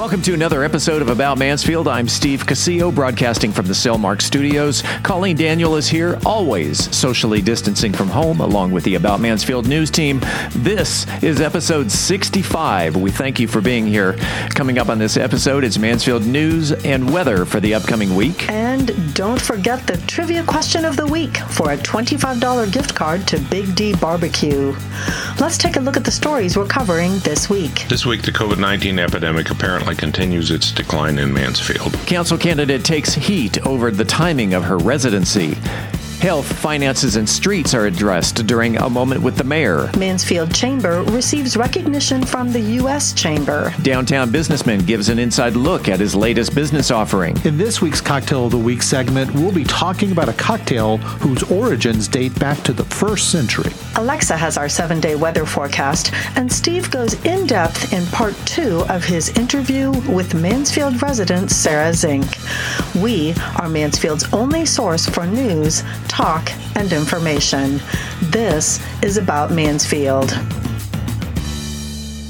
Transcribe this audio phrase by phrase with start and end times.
[0.00, 1.86] Welcome to another episode of About Mansfield.
[1.86, 4.80] I'm Steve Casillo, broadcasting from the Cellmark Studios.
[5.02, 9.90] Colleen Daniel is here, always socially distancing from home, along with the About Mansfield news
[9.90, 10.22] team.
[10.52, 12.96] This is episode 65.
[12.96, 14.14] We thank you for being here.
[14.48, 18.48] Coming up on this episode is Mansfield news and weather for the upcoming week.
[18.48, 23.38] And don't forget the trivia question of the week for a $25 gift card to
[23.50, 24.74] Big D Barbecue.
[25.38, 27.86] Let's take a look at the stories we're covering this week.
[27.90, 31.92] This week, the COVID 19 epidemic apparently continues its decline in Mansfield.
[32.06, 35.56] Council candidate takes heat over the timing of her residency.
[36.20, 39.90] Health, finances, and streets are addressed during a moment with the mayor.
[39.96, 43.14] Mansfield Chamber receives recognition from the U.S.
[43.14, 43.72] Chamber.
[43.80, 47.38] Downtown businessman gives an inside look at his latest business offering.
[47.46, 51.42] In this week's Cocktail of the Week segment, we'll be talking about a cocktail whose
[51.44, 53.72] origins date back to the first century.
[53.96, 58.84] Alexa has our seven day weather forecast, and Steve goes in depth in part two
[58.90, 62.26] of his interview with Mansfield resident Sarah Zink.
[62.94, 67.80] We are Mansfield's only source for news talk, and information.
[68.20, 70.30] This is about Mansfield.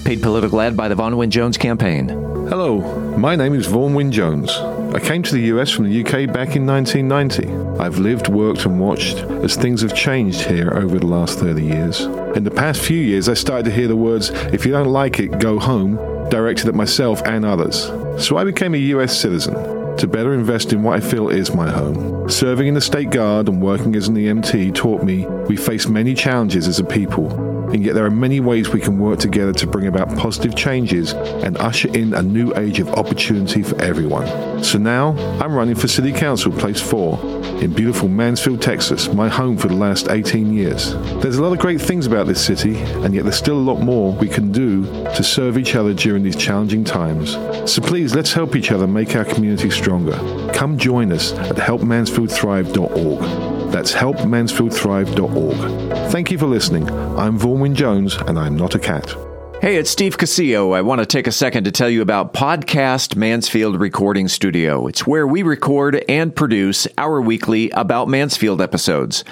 [0.04, 2.08] Paid political ad by the Vaughan Wynne Jones campaign.
[2.08, 2.80] Hello,
[3.16, 4.50] my name is Vaughan Wynne Jones.
[4.94, 7.80] I came to the US from the UK back in 1990.
[7.82, 12.00] I've lived, worked, and watched as things have changed here over the last 30 years.
[12.36, 15.20] In the past few years, I started to hear the words, if you don't like
[15.20, 15.96] it, go home,
[16.28, 17.84] directed at myself and others.
[18.18, 21.70] So I became a US citizen to better invest in what I feel is my
[21.70, 22.28] home.
[22.28, 26.14] Serving in the State Guard and working as an EMT taught me we face many
[26.14, 27.28] challenges as a people,
[27.72, 31.12] and yet there are many ways we can work together to bring about positive changes
[31.12, 34.62] and usher in a new age of opportunity for everyone.
[34.64, 39.56] So now I'm running for City Council Place 4 in beautiful Mansfield, Texas, my home
[39.56, 40.94] for the last 18 years.
[41.20, 43.80] There's a lot of great things about this city, and yet there's still a lot
[43.80, 44.84] more we can do
[45.14, 47.32] to serve each other during these challenging times.
[47.70, 50.18] So please, let's help each other make our community stronger.
[50.54, 53.49] Come join us at helpmansfieldthrive.org.
[53.70, 56.10] That's helpmansfieldthrive.org.
[56.10, 56.88] Thank you for listening.
[56.90, 59.14] I'm Vaughan Jones, and I'm not a cat.
[59.60, 60.74] Hey, it's Steve Casillo.
[60.74, 64.86] I want to take a second to tell you about Podcast Mansfield Recording Studio.
[64.86, 69.22] It's where we record and produce our weekly About Mansfield episodes.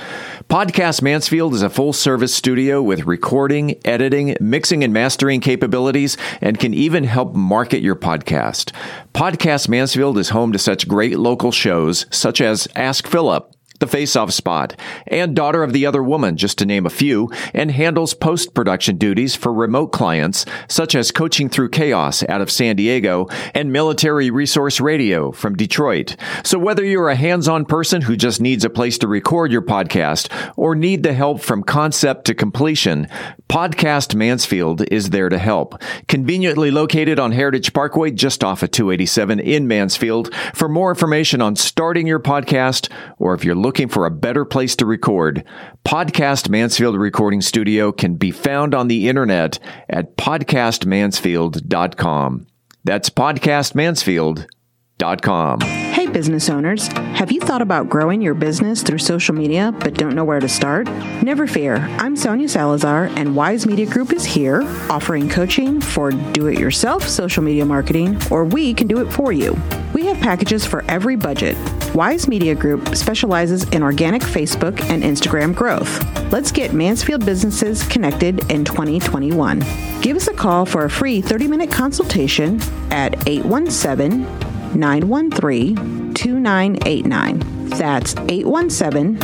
[0.51, 6.61] Podcast Mansfield is a full service studio with recording, editing, mixing, and mastering capabilities and
[6.61, 8.73] can even help market your podcast.
[9.15, 13.55] Podcast Mansfield is home to such great local shows such as Ask Philip.
[13.79, 14.75] The Face Off Spot,
[15.07, 18.97] and Daughter of the Other Woman, just to name a few, and handles post production
[18.97, 24.31] duties for remote clients such as Coaching Through Chaos out of San Diego and Military
[24.31, 26.17] Resource Radio from Detroit.
[26.45, 29.63] So whether you're a hands on person who just needs a place to record your
[29.63, 33.09] podcast or need the help from concept to completion,
[33.49, 35.81] Podcast Mansfield is there to help.
[36.07, 40.35] Conveniently located on Heritage Parkway just off of 287 in Mansfield.
[40.55, 44.47] For more information on starting your podcast or if you're looking looking for a better
[44.47, 45.45] place to record,
[45.85, 49.59] Podcast Mansfield Recording Studio can be found on the internet
[49.91, 52.47] at podcastmansfield.com.
[52.85, 55.88] That's podcastmansfield.com.
[56.13, 56.89] Business owners.
[56.89, 60.49] Have you thought about growing your business through social media but don't know where to
[60.49, 60.87] start?
[61.23, 61.77] Never fear.
[61.99, 67.07] I'm Sonia Salazar, and Wyse Media Group is here offering coaching for do it yourself
[67.07, 69.57] social media marketing, or we can do it for you.
[69.93, 71.57] We have packages for every budget.
[71.95, 76.03] Wyse Media Group specializes in organic Facebook and Instagram growth.
[76.33, 79.61] Let's get Mansfield businesses connected in 2021.
[80.01, 87.69] Give us a call for a free 30 minute consultation at 817 913 2989.
[87.71, 89.19] That's 817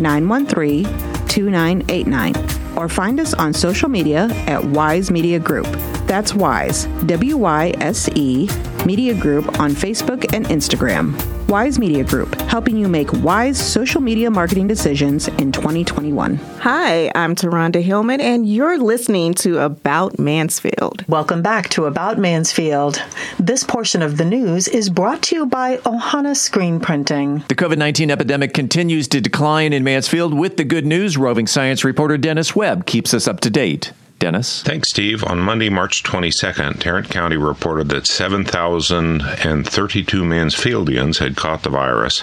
[0.00, 0.84] 913
[1.28, 2.34] 2989.
[2.76, 5.66] Or find us on social media at Wyse Media Group.
[6.06, 8.48] That's Wyse, W Y S E,
[8.84, 11.35] Media Group on Facebook and Instagram.
[11.46, 16.34] Wyse Media Group, helping you make wise social media marketing decisions in 2021.
[16.58, 21.04] Hi, I'm Taronda Hillman, and you're listening to About Mansfield.
[21.06, 23.00] Welcome back to About Mansfield.
[23.38, 27.44] This portion of the news is brought to you by Ohana Screen Printing.
[27.46, 30.34] The COVID 19 epidemic continues to decline in Mansfield.
[30.34, 33.92] With the good news, roving science reporter Dennis Webb keeps us up to date.
[34.18, 34.62] Dennis?
[34.62, 35.22] Thanks, Steve.
[35.24, 42.22] On Monday, March 22nd, Tarrant County reported that 7,032 Mansfieldians had caught the virus,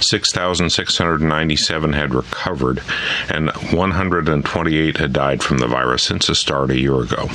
[0.00, 2.80] 6,697 had recovered,
[3.28, 7.28] and 128 had died from the virus since the start a year ago.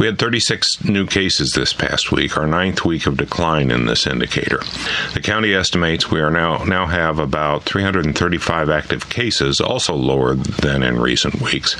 [0.00, 4.04] We had 36 new cases this past week, our ninth week of decline in this
[4.06, 4.58] indicator.
[5.12, 10.82] The county estimates we are now now have about 335 active cases, also lower than
[10.82, 11.76] in recent weeks.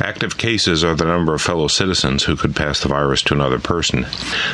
[0.00, 3.60] Active cases are the number of fellow citizens who could pass the virus to another
[3.60, 4.04] person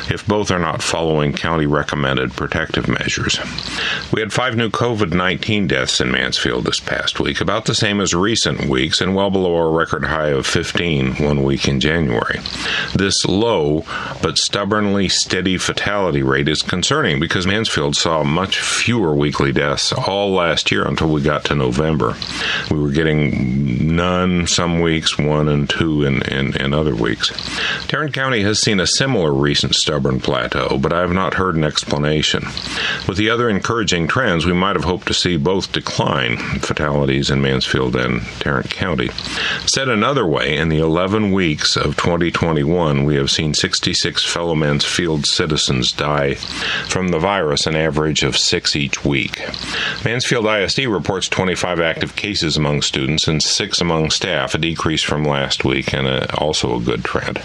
[0.09, 3.39] if both are not following county recommended protective measures.
[4.13, 7.99] We had five new COVID 19 deaths in Mansfield this past week, about the same
[7.99, 12.39] as recent weeks and well below our record high of 15 one week in January.
[12.93, 13.83] This low
[14.21, 20.31] but stubbornly steady fatality rate is concerning because Mansfield saw much fewer weekly deaths all
[20.31, 22.15] last year until we got to November.
[22.69, 27.31] We were getting none some weeks, one and two in, in, in other weeks.
[27.87, 31.63] Tarrant County has seen a similar recent stubborn plateau, but I have not heard an
[31.63, 32.45] explanation.
[33.07, 37.41] With the other encouraging trends, we might have hoped to see both decline, fatalities in
[37.41, 39.09] Mansfield and Tarrant County.
[39.65, 45.25] Said another way, in the 11 weeks of 2021, we have seen 66 fellow Mansfield
[45.25, 49.41] citizens die from the virus, an average of six each week.
[50.03, 55.23] Mansfield ISD reports 25 active cases among students and six among staff, a decrease from
[55.23, 57.39] last week and a, also a good trend.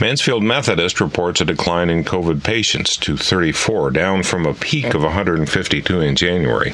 [0.00, 5.02] Mansfield Methodist reports a decline in COVID patients to 34, down from a peak of
[5.02, 6.72] 152 in January.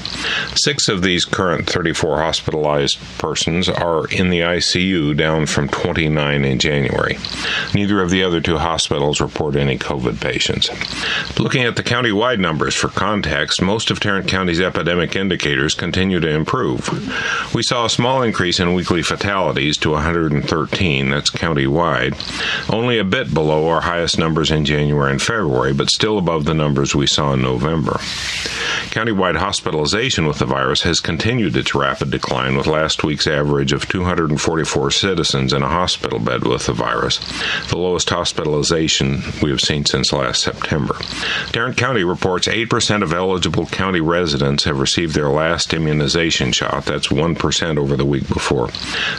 [0.55, 6.59] Six of these current 34 hospitalized persons are in the ICU, down from 29 in
[6.59, 7.19] January.
[7.75, 10.71] Neither of the other two hospitals report any COVID patients.
[11.39, 16.29] Looking at the county-wide numbers for context, most of Tarrant County's epidemic indicators continue to
[16.29, 16.89] improve.
[17.55, 22.15] We saw a small increase in weekly fatalities to 113, that's county-wide,
[22.71, 26.55] only a bit below our highest numbers in January and February, but still above the
[26.55, 27.95] numbers we saw in November.
[28.91, 33.89] Countywide hospitalization with the virus has continued its rapid decline, with last week's average of
[33.89, 37.19] 244 citizens in a hospital bed with the virus,
[37.71, 40.95] the lowest hospitalization we have seen since last September.
[41.51, 46.85] Tarrant County reports 8% of eligible county residents have received their last immunization shot.
[46.85, 48.71] That's 1% over the week before.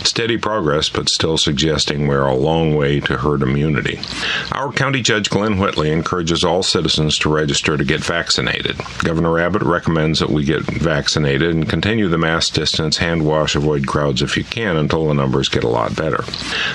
[0.03, 3.99] Steady progress, but still suggesting we're a long way to herd immunity.
[4.51, 8.77] Our County Judge Glenn Whitley encourages all citizens to register to get vaccinated.
[9.03, 13.87] Governor Abbott recommends that we get vaccinated and continue the mask distance, hand wash, avoid
[13.87, 16.23] crowds if you can until the numbers get a lot better.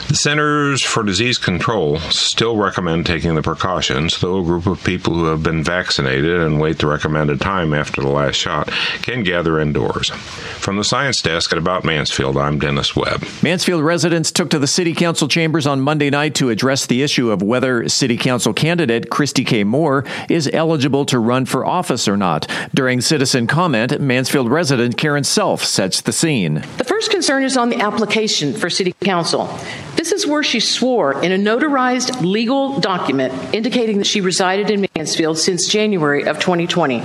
[0.09, 5.15] The Centers for Disease Control still recommend taking the precautions, though a group of people
[5.15, 8.69] who have been vaccinated and wait the recommended time after the last shot
[9.03, 10.11] can gather indoors.
[10.11, 13.25] From the Science Desk at About Mansfield, I'm Dennis Webb.
[13.43, 17.31] Mansfield residents took to the City Council chambers on Monday night to address the issue
[17.31, 19.63] of whether City Council candidate Christy K.
[19.63, 22.51] Moore is eligible to run for office or not.
[22.75, 26.65] During citizen comment, Mansfield resident Karen Self sets the scene.
[26.79, 29.55] The first concern is on the application for City Council.
[29.97, 34.87] This is where she swore in a notarized legal document indicating that she resided in
[34.97, 37.01] Mansfield since January of 2020.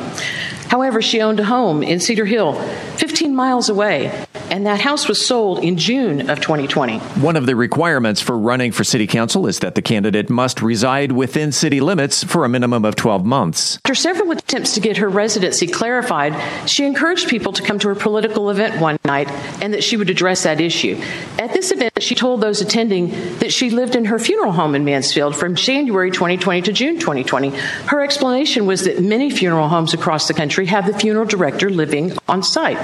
[0.69, 5.25] However, she owned a home in Cedar Hill, 15 miles away, and that house was
[5.25, 7.00] sold in June of 2020.
[7.00, 11.12] One of the requirements for running for city council is that the candidate must reside
[11.12, 13.78] within city limits for a minimum of 12 months.
[13.78, 16.36] After several attempts to get her residency clarified,
[16.69, 19.30] she encouraged people to come to her political event one night
[19.62, 21.00] and that she would address that issue.
[21.38, 23.10] At this event, she told those attending
[23.40, 27.50] that she lived in her funeral home in Mansfield from January 2020 to June 2020.
[27.50, 32.13] Her explanation was that many funeral homes across the country have the funeral director living
[32.28, 32.78] on site.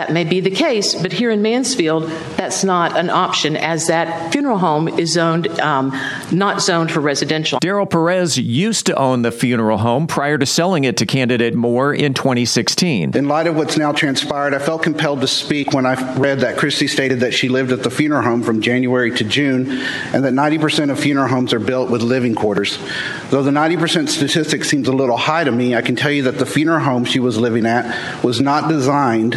[0.00, 2.04] That may be the case, but here in Mansfield,
[2.38, 5.92] that's not an option as that funeral home is zoned, um,
[6.32, 7.60] not zoned for residential.
[7.60, 11.92] Daryl Perez used to own the funeral home prior to selling it to candidate Moore
[11.92, 13.14] in 2016.
[13.14, 16.56] In light of what's now transpired, I felt compelled to speak when I read that
[16.56, 19.70] Christy stated that she lived at the funeral home from January to June
[20.14, 22.78] and that 90% of funeral homes are built with living quarters.
[23.28, 26.38] Though the 90% statistic seems a little high to me, I can tell you that
[26.38, 29.36] the funeral home she was living at was not designed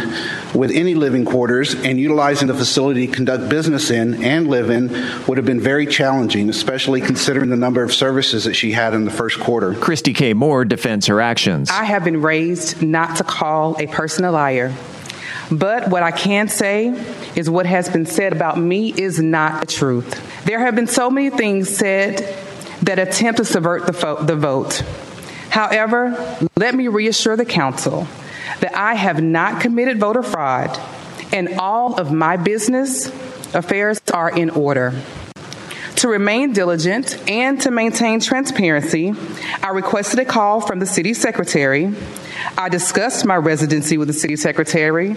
[0.54, 4.88] with any living quarters, and utilizing the facility to conduct business in and live in
[5.26, 9.04] would have been very challenging, especially considering the number of services that she had in
[9.04, 9.74] the first quarter.
[9.74, 10.32] Christy K.
[10.34, 11.70] Moore defends her actions.
[11.70, 14.72] I have been raised not to call a person a liar.
[15.50, 16.88] But what I can say
[17.36, 20.44] is what has been said about me is not the truth.
[20.44, 22.18] There have been so many things said
[22.82, 24.82] that attempt to subvert the, fo- the vote.
[25.50, 28.08] However, let me reassure the council
[28.60, 30.78] that I have not committed voter fraud
[31.32, 33.08] and all of my business
[33.54, 34.94] affairs are in order.
[35.96, 39.14] To remain diligent and to maintain transparency,
[39.62, 41.94] I requested a call from the city secretary.
[42.58, 45.16] I discussed my residency with the city secretary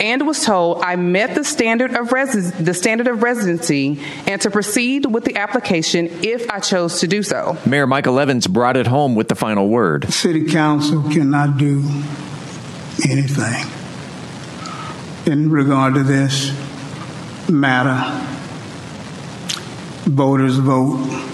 [0.00, 4.50] and was told I met the standard of resi- the standard of residency and to
[4.50, 7.56] proceed with the application if I chose to do so.
[7.64, 10.12] Mayor Michael Evans brought it home with the final word.
[10.12, 11.82] City council cannot do
[13.04, 13.66] anything
[15.26, 16.52] in regard to this
[17.48, 18.22] matter.
[20.04, 21.32] voters vote.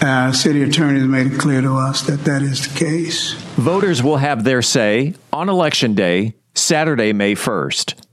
[0.00, 3.32] Uh, city attorney has made it clear to us that that is the case.
[3.56, 8.05] Voters will have their say on Election Day, Saturday, May 1st.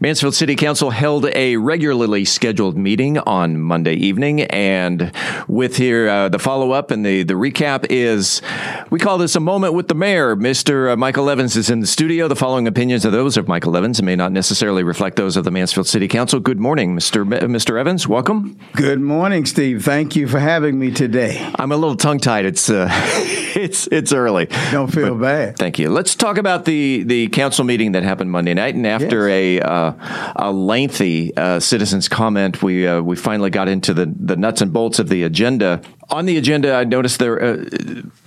[0.00, 5.12] Mansfield City Council held a regularly scheduled meeting on Monday evening, and
[5.48, 8.42] with here uh, the follow up and the the recap is
[8.90, 10.36] we call this a moment with the mayor.
[10.36, 10.92] Mr.
[10.92, 12.28] Uh, Michael Evans is in the studio.
[12.28, 15.44] The following opinions are those of Michael Evans and may not necessarily reflect those of
[15.44, 16.40] the Mansfield City Council.
[16.40, 17.24] Good morning, Mr.
[17.24, 17.78] Mr.
[17.78, 18.06] Evans.
[18.06, 18.58] Welcome.
[18.74, 19.84] Good morning, Steve.
[19.84, 21.52] Thank you for having me today.
[21.58, 22.44] I'm a little tongue tied.
[22.44, 24.46] It's uh, it's it's early.
[24.70, 25.56] Don't feel bad.
[25.56, 25.90] Thank you.
[25.90, 29.34] Let's talk about the the council meeting that happened Monday night, and after yes.
[29.34, 29.92] a uh,
[30.36, 34.72] a lengthy uh, citizens comment, we uh, we finally got into the the nuts and
[34.72, 35.80] bolts of the agenda.
[36.10, 37.64] On the agenda, I noticed there uh,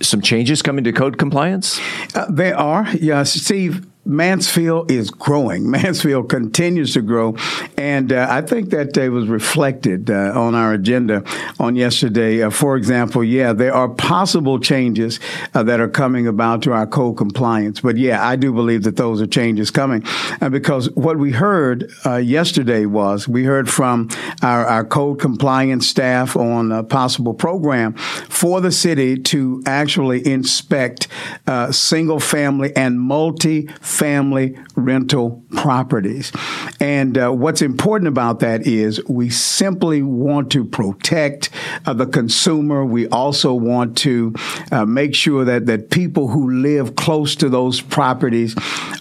[0.00, 1.80] some changes coming to code compliance.
[2.14, 3.87] Uh, there are, yes, Steve.
[4.04, 5.70] Mansfield is growing.
[5.70, 7.36] Mansfield continues to grow,
[7.76, 11.22] and uh, I think that it was reflected uh, on our agenda
[11.60, 12.42] on yesterday.
[12.42, 15.20] Uh, for example, yeah, there are possible changes
[15.54, 18.96] uh, that are coming about to our code compliance, but yeah, I do believe that
[18.96, 20.02] those are changes coming
[20.40, 24.08] uh, because what we heard uh, yesterday was we heard from
[24.42, 31.08] our, our code compliance staff on a possible program for the city to actually inspect
[31.70, 36.30] single family and multi family rental properties.
[36.80, 41.50] And uh, what's important about that is we simply want to protect
[41.84, 42.84] uh, the consumer.
[42.84, 44.34] We also want to
[44.70, 48.54] uh, make sure that, that people who live close to those properties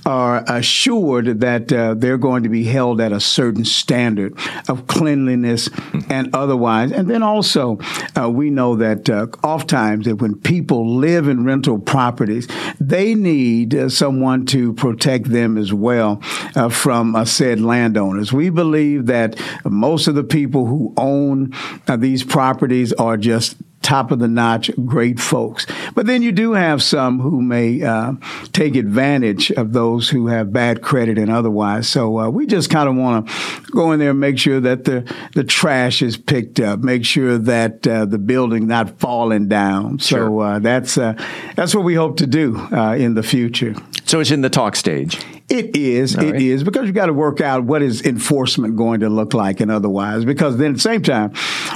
[0.05, 4.33] are assured that uh, they're going to be held at a certain standard
[4.67, 5.69] of cleanliness
[6.09, 6.91] and otherwise.
[6.91, 7.77] And then also,
[8.17, 12.47] uh, we know that uh, oftentimes that when people live in rental properties,
[12.79, 16.21] they need someone to protect them as well
[16.55, 18.31] uh, from uh, said landowners.
[18.31, 21.53] We believe that most of the people who own
[21.87, 23.57] uh, these properties are just
[23.87, 25.65] top of the notch, great folks.
[25.95, 28.13] But then you do have some who may uh,
[28.51, 31.87] take advantage of those who have bad credit and otherwise.
[31.87, 34.83] So uh, we just kind of want to go in there and make sure that
[34.83, 39.99] the, the trash is picked up, make sure that uh, the building not falling down.
[39.99, 40.43] So sure.
[40.43, 41.13] Uh, that's uh,
[41.55, 43.73] that's what we hope to do uh, in the future.
[44.05, 45.17] So it's in the talk stage.
[45.49, 46.17] It is.
[46.17, 46.41] All it right.
[46.41, 49.71] is because you got to work out what is enforcement going to look like and
[49.71, 50.25] otherwise.
[50.25, 51.33] Because then at the same time,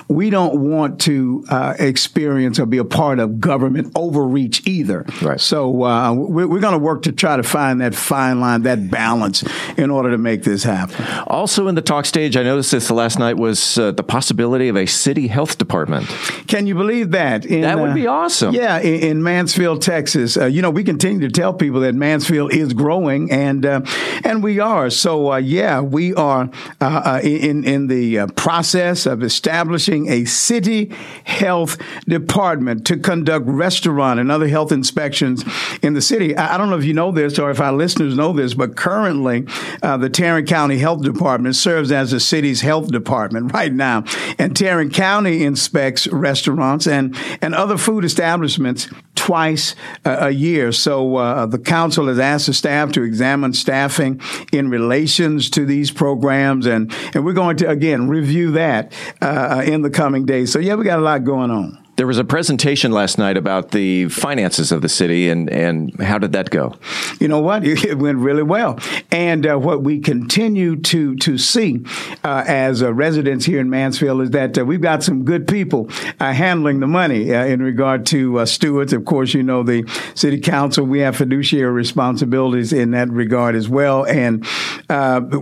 [0.10, 5.06] we don't want to uh, experience or be a part of government overreach either.
[5.22, 5.40] Right.
[5.40, 8.92] So uh, we're, we're going to work to try to find that fine line, that
[8.92, 9.44] balance,
[9.78, 11.06] in order to make this happen.
[11.28, 14.76] Also in the talk stage, I noticed this last night was uh, the possibility of
[14.76, 16.08] a city health department.
[16.48, 17.46] Can you believe that?
[17.46, 18.54] In, that would be uh, awesome.
[18.54, 20.36] Yeah, in, in Mansfield, Texas.
[20.36, 23.92] Uh, you know, we continue to tell people that Mansfield is growing and and uh,
[24.24, 24.90] and we are.
[24.90, 26.50] So uh, yeah, we are
[26.80, 30.92] uh, uh in in the uh, process of establishing a city
[31.24, 35.44] health department to conduct restaurant and other health inspections
[35.82, 36.36] in the city.
[36.36, 38.76] I, I don't know if you know this or if our listeners know this, but
[38.76, 39.42] currently
[39.82, 44.04] the Tarrant County Health Department serves as the city's health department right now,
[44.38, 50.72] and Tarrant County inspects restaurants and and other food establishments twice a year.
[50.72, 55.92] So the council has asked the staff to examine on staffing in relations to these
[55.92, 60.52] programs, and and we're going to again review that uh, in the coming days.
[60.52, 61.81] So yeah, we got a lot going on.
[62.02, 66.18] There was a presentation last night about the finances of the city, and, and how
[66.18, 66.74] did that go?
[67.20, 67.64] You know what?
[67.92, 68.80] It went really well.
[69.12, 71.86] And uh, what we continue to to see
[72.24, 75.90] uh, as uh, residents here in Mansfield is that uh, we've got some good people
[76.20, 78.94] uh, handling the money uh, in regard to stewards.
[78.94, 79.84] Of course, you know the
[80.16, 80.86] city council.
[80.86, 84.08] We have fiduciary responsibilities in that regard as well.
[84.08, 84.44] And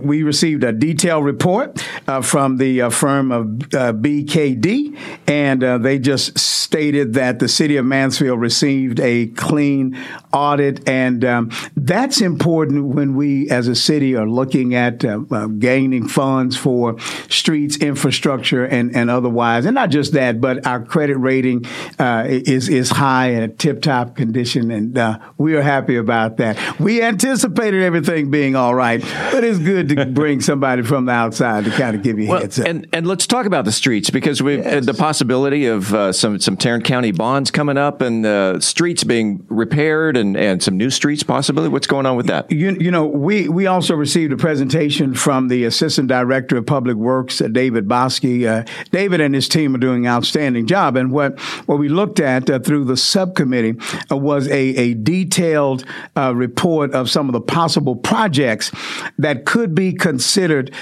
[0.02, 1.80] we received a detailed report
[2.22, 9.00] from the firm of BKD, and they just stated that the city of Mansfield received
[9.00, 9.96] a clean
[10.32, 15.46] audit, and um, that's important when we, as a city, are looking at uh, uh,
[15.46, 19.64] gaining funds for streets, infrastructure, and, and otherwise.
[19.64, 21.66] And not just that, but our credit rating
[21.98, 26.38] uh, is is high and a tip top condition, and uh, we are happy about
[26.38, 26.80] that.
[26.80, 29.00] We anticipated everything being all right,
[29.32, 32.40] but it's good to bring somebody from the outside to kind of give you well,
[32.40, 32.66] heads up.
[32.66, 34.86] And and let's talk about the streets because we yes.
[34.86, 39.44] the possibility of uh, some some Tarrant County bonds coming up and uh, streets being
[39.48, 41.68] repaired and, and some new streets possibly.
[41.68, 42.50] What's going on with that?
[42.50, 46.96] You, you know, we, we also received a presentation from the Assistant Director of Public
[46.96, 48.46] Works, uh, David Bosky.
[48.46, 50.96] Uh, David and his team are doing an outstanding job.
[50.96, 53.74] And what, what we looked at uh, through the subcommittee
[54.10, 55.84] uh, was a, a detailed
[56.16, 58.70] report of some of the possible projects
[59.18, 60.74] that could be considered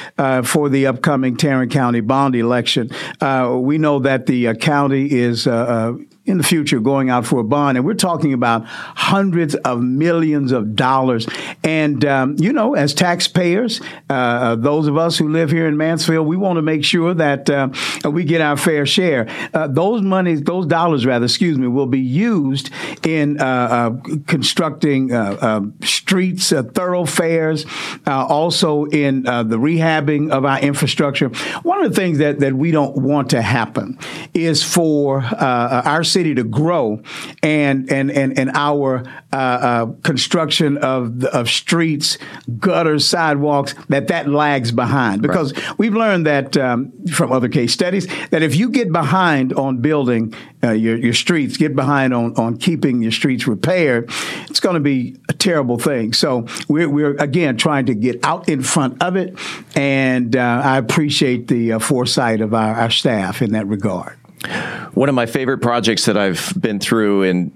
[0.44, 2.90] for the upcoming Tarrant County bond election.
[3.20, 5.92] we know that the county is was uh, uh
[6.28, 7.76] in the future going out for a bond.
[7.78, 11.26] And we're talking about hundreds of millions of dollars.
[11.64, 13.80] And, um, you know, as taxpayers,
[14.10, 17.14] uh, uh, those of us who live here in Mansfield, we want to make sure
[17.14, 17.68] that uh,
[18.10, 19.28] we get our fair share.
[19.54, 22.70] Uh, those monies, those dollars, rather, excuse me, will be used
[23.04, 23.90] in uh, uh,
[24.26, 25.08] constructing
[25.82, 27.66] streets, thoroughfares,
[28.06, 31.28] also in the rehabbing of our infrastructure.
[31.62, 33.98] One of the things that, that we don't want to happen
[34.34, 37.00] is for our city city to grow
[37.44, 42.18] and and and, and our uh, uh, construction of of streets,
[42.58, 45.78] gutters, sidewalks that that lags behind because right.
[45.78, 50.34] we've learned that um, from other case studies that if you get behind on building
[50.64, 54.10] uh, your your streets, get behind on on keeping your streets repaired,
[54.50, 56.12] it's going to be a terrible thing.
[56.12, 59.38] So we're we're again trying to get out in front of it,
[59.76, 64.17] and uh, I appreciate the uh, foresight of our, our staff in that regard.
[64.94, 67.52] One of my favorite projects that I've been through and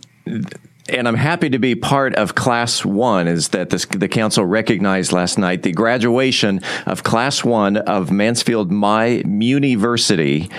[0.89, 3.29] and I'm happy to be part of Class One.
[3.29, 8.73] Is that this, the council recognized last night the graduation of Class One of Mansfield
[8.73, 10.51] My University,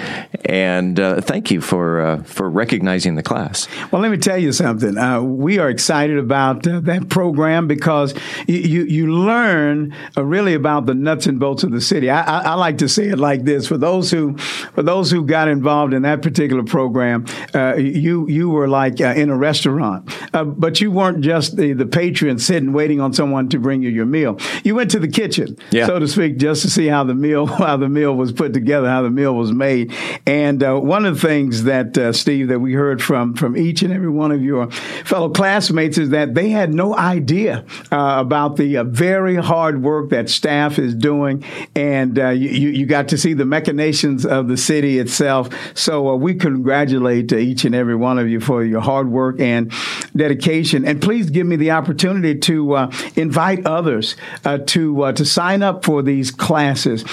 [0.46, 3.68] and uh, thank you for uh, for recognizing the class.
[3.92, 4.98] Well, let me tell you something.
[4.98, 8.14] Uh, we are excited about uh, that program because
[8.48, 12.10] you you, you learn uh, really about the nuts and bolts of the city.
[12.10, 15.26] I, I, I, like to say it like this: for those who for those who
[15.26, 20.13] got involved in that particular program, uh, you you were like in a restaurant.
[20.34, 23.90] Uh, but you weren't just the, the patron sitting waiting on someone to bring you
[23.90, 24.40] your meal.
[24.64, 25.86] You went to the kitchen, yeah.
[25.86, 28.88] so to speak, just to see how the meal how the meal was put together,
[28.88, 29.94] how the meal was made.
[30.26, 33.82] And uh, one of the things that uh, Steve that we heard from from each
[33.82, 38.56] and every one of your fellow classmates is that they had no idea uh, about
[38.58, 41.44] the uh, very hard work that staff is doing,
[41.76, 45.50] and uh, you you got to see the machinations of the city itself.
[45.76, 49.72] So we congratulate each and every one of you for your hard work and
[50.16, 50.86] dedication.
[50.86, 55.64] And please give me the opportunity to uh, invite others uh, to uh, to sign
[55.64, 57.06] up for these classes.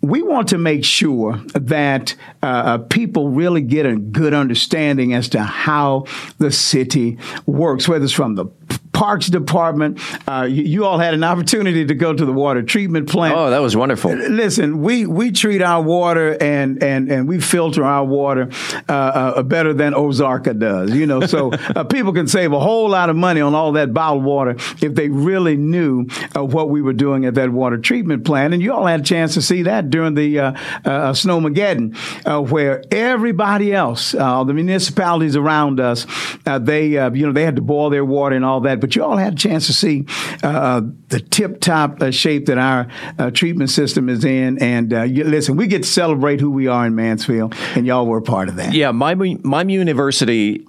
[0.00, 5.28] We want to make sure that uh, uh, people really get a good understanding as
[5.30, 6.04] to how
[6.38, 8.46] the city works, whether it's from the
[8.94, 9.98] Parks Department.
[10.26, 13.36] Uh, you, you, all had an opportunity to go to the water treatment plant.
[13.36, 14.12] Oh, that was wonderful.
[14.12, 18.48] Listen, we we treat our water and and and we filter our water
[18.88, 20.92] uh, uh, better than Ozarka does.
[20.92, 23.92] You know, so uh, people can save a whole lot of money on all that
[23.92, 28.24] bottled water if they really knew uh, what we were doing at that water treatment
[28.24, 28.54] plant.
[28.54, 30.52] And you all had a chance to see that during the uh,
[30.84, 36.06] Snowmageddon, where everybody else, the municipalities around us,
[36.44, 39.16] they you know they had to boil their water and all that but you all
[39.16, 40.04] had a chance to see
[40.42, 42.86] uh, the tip top uh, shape that our
[43.18, 44.62] uh, treatment system is in.
[44.62, 48.04] And uh, you, listen, we get to celebrate who we are in Mansfield, and y'all
[48.04, 48.74] were part of that.
[48.74, 50.66] Yeah, my my university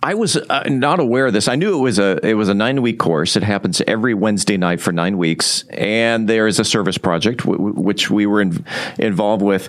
[0.00, 1.48] I was uh, not aware of this.
[1.48, 3.34] I knew it was a it was a nine week course.
[3.34, 7.72] It happens every Wednesday night for nine weeks, and there is a service project w-
[7.72, 8.64] which we were in,
[9.00, 9.68] involved with.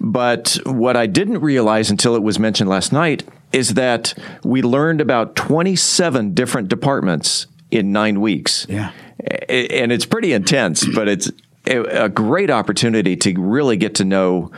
[0.00, 5.00] But what I didn't realize until it was mentioned last night is that we learned
[5.00, 8.66] about twenty seven different departments in nine weeks.
[8.68, 8.92] Yeah,
[9.48, 11.30] and it's pretty intense, but it's
[11.66, 14.50] a great opportunity to really get to know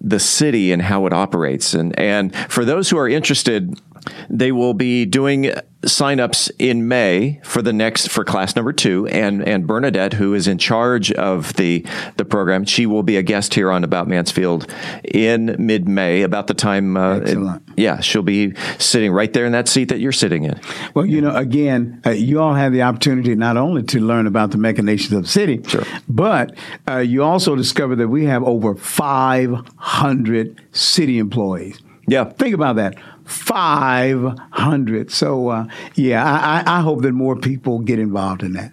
[0.00, 1.74] the city and how it operates.
[1.74, 3.80] And and for those who are interested,
[4.28, 5.52] they will be doing
[5.84, 10.48] signups in May for the next for class number two, and and Bernadette, who is
[10.48, 11.84] in charge of the
[12.16, 14.72] the program, she will be a guest here on About Mansfield
[15.04, 16.96] in mid May, about the time.
[16.96, 17.68] Uh, Excellent.
[17.68, 20.60] It, yeah, she'll be sitting right there in that seat that you're sitting in.
[20.94, 24.50] Well, you know, again, uh, you all have the opportunity not only to learn about
[24.50, 25.84] the machinations of the city, sure.
[26.08, 26.54] but
[26.88, 31.80] uh, you also discover that we have over 500 city employees.
[32.06, 32.24] Yeah.
[32.24, 32.96] Think about that.
[33.24, 35.10] 500.
[35.10, 38.72] So, uh, yeah, I, I hope that more people get involved in that.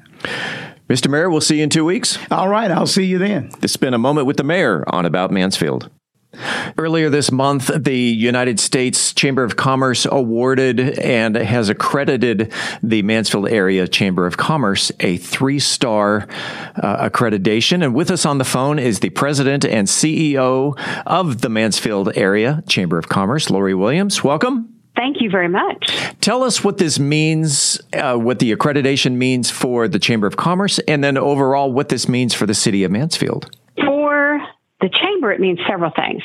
[0.89, 1.09] Mr.
[1.09, 2.17] Mayor, we'll see you in two weeks.
[2.29, 3.49] All right, I'll see you then.
[3.61, 5.89] Has been a moment with the mayor on About Mansfield.
[6.77, 13.49] Earlier this month, the United States Chamber of Commerce awarded and has accredited the Mansfield
[13.49, 16.27] Area Chamber of Commerce a three star
[16.75, 17.83] uh, accreditation.
[17.83, 22.63] And with us on the phone is the president and CEO of the Mansfield Area
[22.67, 24.23] Chamber of Commerce, Lori Williams.
[24.23, 24.73] Welcome.
[24.95, 25.91] Thank you very much.
[26.21, 30.79] Tell us what this means, uh, what the accreditation means for the Chamber of Commerce,
[30.79, 33.49] and then overall what this means for the city of Mansfield
[34.81, 36.23] the chamber, it means several things.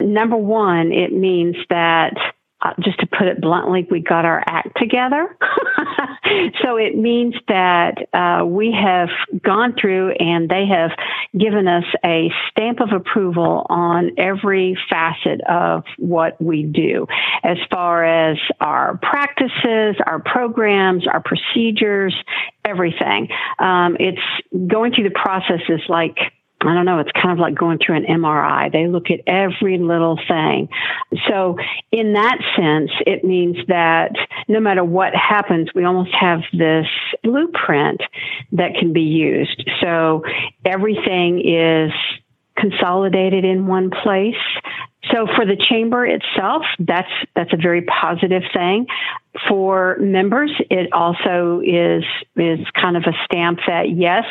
[0.00, 2.14] Number one, it means that
[2.62, 5.36] uh, just to put it bluntly, we got our act together.
[6.62, 9.10] so it means that uh, we have
[9.42, 10.90] gone through and they have
[11.38, 17.06] given us a stamp of approval on every facet of what we do,
[17.44, 22.16] as far as our practices, our programs, our procedures,
[22.64, 23.28] everything.
[23.58, 24.18] Um, it's
[24.66, 26.16] going through the process is like
[26.62, 28.72] I don't know, it's kind of like going through an MRI.
[28.72, 30.68] They look at every little thing.
[31.28, 31.56] So,
[31.92, 34.12] in that sense, it means that
[34.48, 36.86] no matter what happens, we almost have this
[37.22, 38.00] blueprint
[38.52, 39.68] that can be used.
[39.82, 40.22] So,
[40.64, 41.92] everything is
[42.56, 44.34] consolidated in one place.
[45.12, 48.86] So for the chamber itself, that's that's a very positive thing
[49.48, 52.04] for members, it also is
[52.36, 54.24] is kind of a stamp that yes,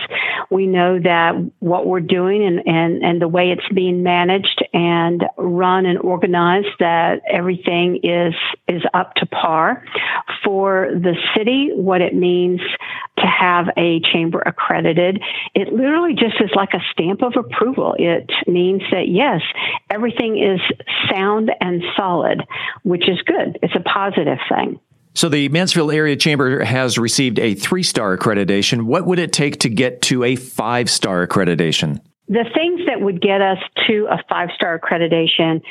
[0.49, 5.23] we know that what we're doing and, and, and the way it's being managed and
[5.37, 8.33] run and organized, that everything is
[8.67, 9.83] is up to par.
[10.43, 12.61] For the city, what it means
[13.17, 15.21] to have a chamber accredited,
[15.53, 17.95] it literally just is like a stamp of approval.
[17.97, 19.41] It means that yes,
[19.89, 20.59] everything is
[21.09, 22.43] sound and solid,
[22.83, 23.57] which is good.
[23.61, 24.79] It's a positive thing.
[25.15, 28.83] So the Mansfield Area Chamber has received a three star accreditation.
[28.83, 32.01] What would it take to get to a five star accreditation?
[32.27, 35.61] The things that would get us to a five star accreditation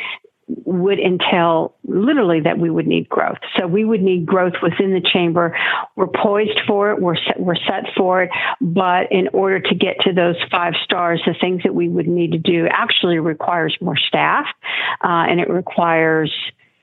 [0.47, 3.39] would entail literally that we would need growth.
[3.59, 5.57] So we would need growth within the chamber.
[5.97, 7.01] We're poised for it.
[7.01, 8.31] We're set, we're set for it.
[8.61, 12.33] But in order to get to those five stars, the things that we would need
[12.33, 14.47] to do actually requires more staff,
[15.03, 16.31] uh, and it requires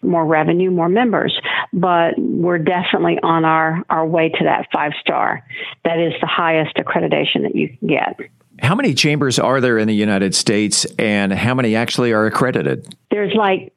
[0.01, 1.39] more revenue, more members.
[1.73, 5.45] But we're definitely on our, our way to that five star.
[5.85, 8.19] That is the highest accreditation that you can get.
[8.59, 12.95] How many chambers are there in the United States and how many actually are accredited?
[13.09, 13.73] There's like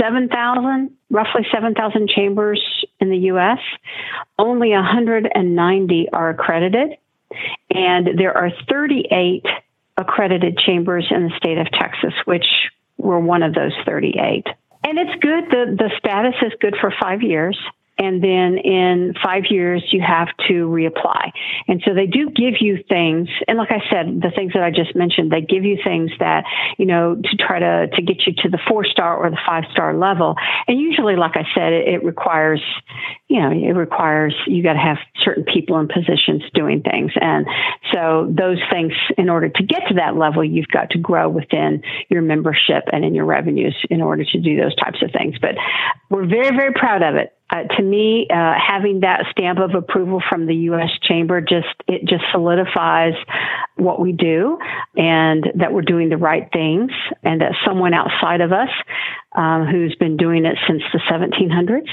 [0.00, 2.62] 7,000, roughly 7,000 chambers
[3.00, 3.58] in the US.
[4.38, 6.96] Only 190 are accredited.
[7.70, 9.44] And there are 38
[9.96, 12.46] accredited chambers in the state of Texas, which
[12.96, 14.46] were one of those 38.
[14.84, 15.44] And it's good.
[15.50, 17.58] The, the status is good for five years.
[17.98, 21.32] And then in five years, you have to reapply.
[21.66, 23.28] And so they do give you things.
[23.48, 26.44] And like I said, the things that I just mentioned, they give you things that,
[26.78, 29.64] you know, to try to, to get you to the four star or the five
[29.72, 30.36] star level.
[30.68, 32.62] And usually, like I said, it, it requires,
[33.28, 37.12] you know, it requires you got to have certain people in positions doing things.
[37.20, 37.46] And
[37.92, 41.82] so those things, in order to get to that level, you've got to grow within
[42.08, 45.36] your membership and in your revenues in order to do those types of things.
[45.40, 45.56] But
[46.10, 47.34] we're very, very proud of it.
[47.50, 50.90] Uh, to me, uh, having that stamp of approval from the U.S.
[51.02, 53.14] Chamber just it just solidifies
[53.76, 54.58] what we do,
[54.96, 56.90] and that we're doing the right things,
[57.22, 58.68] and that someone outside of us,
[59.34, 61.88] um, who's been doing it since the 1700s,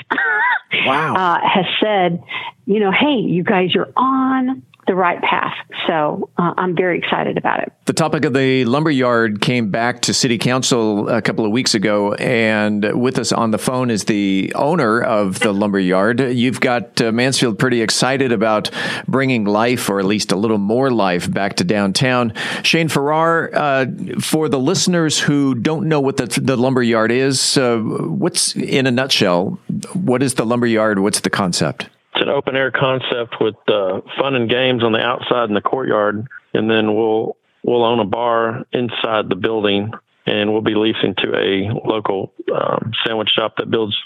[0.85, 2.21] wow, uh, has said,
[2.65, 5.53] you know, hey, you guys are on the right path.
[5.87, 7.71] So uh, I'm very excited about it.
[7.85, 12.13] The topic of the lumberyard came back to City Council a couple of weeks ago,
[12.13, 16.19] and with us on the phone is the owner of the lumberyard.
[16.19, 18.69] You've got uh, Mansfield pretty excited about
[19.07, 22.33] bringing life, or at least a little more life, back to downtown.
[22.63, 23.85] Shane Farrar, uh,
[24.19, 28.91] for the listeners who don't know what the, the lumberyard is, uh, what's in a
[28.91, 29.59] nutshell?
[29.93, 30.99] What is the lumberyard?
[30.99, 31.89] What's the concept?
[32.15, 35.59] It's an open air concept with uh, fun and games on the outside in the
[35.59, 39.91] courtyard, and then we'll we'll own a bar inside the building,
[40.25, 43.97] and we'll be leasing to a local um, sandwich shop that builds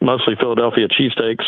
[0.00, 1.44] mostly Philadelphia cheesesteaks.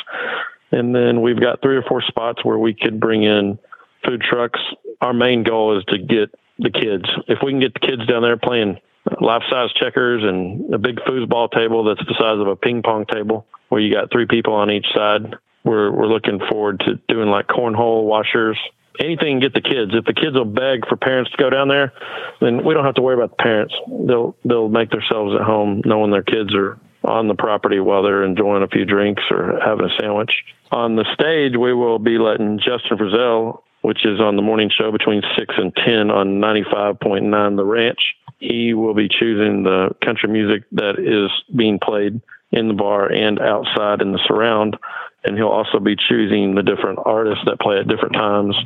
[0.72, 3.58] And then we've got three or four spots where we could bring in
[4.04, 4.60] food trucks.
[5.00, 7.04] Our main goal is to get the kids.
[7.28, 8.76] If we can get the kids down there playing
[9.22, 13.06] life size checkers and a big foosball table that's the size of a ping pong
[13.06, 17.28] table where you got three people on each side we're we're looking forward to doing
[17.28, 18.58] like cornhole washers,
[18.98, 19.92] anything get the kids.
[19.94, 21.92] If the kids will beg for parents to go down there,
[22.40, 23.74] then we don't have to worry about the parents.
[23.88, 28.24] They'll they'll make themselves at home, knowing their kids are on the property while they're
[28.24, 30.32] enjoying a few drinks or having a sandwich.
[30.70, 34.92] On the stage, we will be letting Justin Frizzell, which is on the morning show
[34.92, 38.00] between six and ten on ninety five point nine The Ranch.
[38.38, 42.20] he will be choosing the country music that is being played
[42.52, 44.76] in the bar and outside in the surround.
[45.22, 48.56] And he'll also be choosing the different artists that play at different times,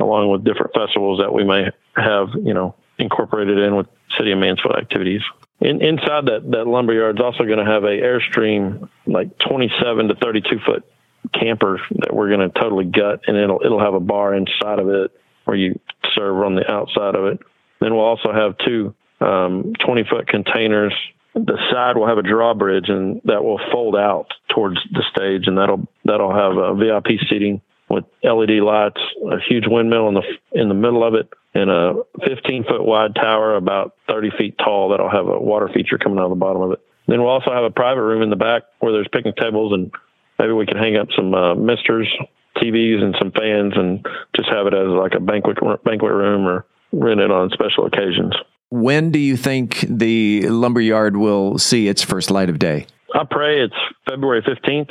[0.00, 3.86] along with different festivals that we may have, you know, incorporated in with
[4.18, 5.22] City of Mansfield activities.
[5.60, 10.08] In, inside that, that lumber yard is also going to have a Airstream, like 27
[10.08, 10.84] to 32 foot
[11.32, 14.88] camper that we're going to totally gut, and it'll it'll have a bar inside of
[14.88, 15.12] it
[15.44, 15.78] where you
[16.14, 17.38] serve on the outside of it.
[17.80, 20.94] Then we'll also have two um, 20 foot containers.
[21.34, 25.56] The side will have a drawbridge, and that will fold out towards the stage, and
[25.56, 30.68] that'll that'll have a VIP seating with LED lights, a huge windmill in the in
[30.68, 31.94] the middle of it, and a
[32.26, 36.24] 15 foot wide tower about 30 feet tall that'll have a water feature coming out
[36.24, 36.80] of the bottom of it.
[37.06, 39.90] Then we'll also have a private room in the back where there's picnic tables and
[40.38, 42.08] maybe we can hang up some uh, misters,
[42.56, 46.64] TVs, and some fans, and just have it as like a banquet banquet room or
[46.92, 48.34] rent it on special occasions.
[48.72, 52.86] When do you think the lumberyard will see its first light of day?
[53.14, 53.74] I pray it's
[54.08, 54.88] February 15th.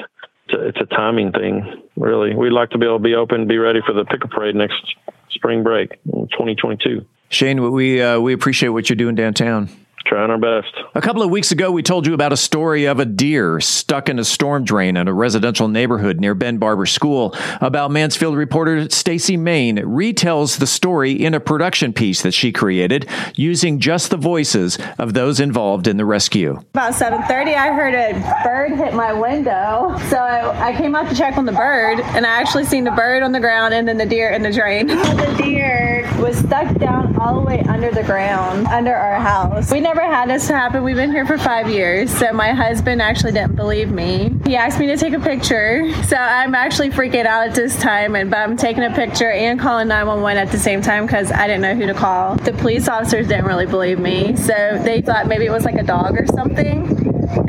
[0.47, 2.35] It's a, it's a timing thing, really.
[2.35, 4.83] We'd like to be able to be open, be ready for the pickle parade next
[5.31, 7.03] spring break, 2022.
[7.29, 9.67] Shane, we uh, we appreciate what you're doing downtown
[10.05, 10.73] trying our best.
[10.95, 14.09] A couple of weeks ago, we told you about a story of a deer stuck
[14.09, 17.35] in a storm drain in a residential neighborhood near Ben Barber School.
[17.59, 23.09] About Mansfield reporter Stacy Main retells the story in a production piece that she created
[23.35, 26.57] using just the voices of those involved in the rescue.
[26.73, 31.15] About 7:30, I heard a bird hit my window, so I, I came out to
[31.15, 33.97] check on the bird, and I actually seen the bird on the ground and then
[33.97, 34.87] the deer in the drain.
[34.87, 39.71] the deer was stuck down all the way under the ground under our house.
[39.71, 40.83] We never never had this happen.
[40.83, 42.09] We've been here for five years.
[42.17, 44.33] So my husband actually didn't believe me.
[44.45, 45.91] He asked me to take a picture.
[46.03, 49.59] So I'm actually freaking out at this time, and but I'm taking a picture and
[49.59, 52.37] calling 911 at the same time because I didn't know who to call.
[52.37, 55.83] The police officers didn't really believe me, so they thought maybe it was like a
[55.83, 56.87] dog or something.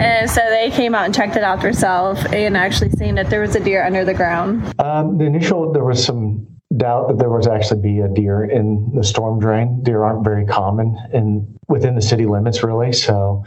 [0.01, 3.41] And so they came out and checked it out themselves and actually seen that there
[3.41, 4.75] was a deer under the ground.
[4.81, 8.93] Um, the initial, there was some doubt that there was actually be a deer in
[8.95, 9.83] the storm drain.
[9.83, 12.93] Deer aren't very common in within the city limits, really.
[12.93, 13.45] So,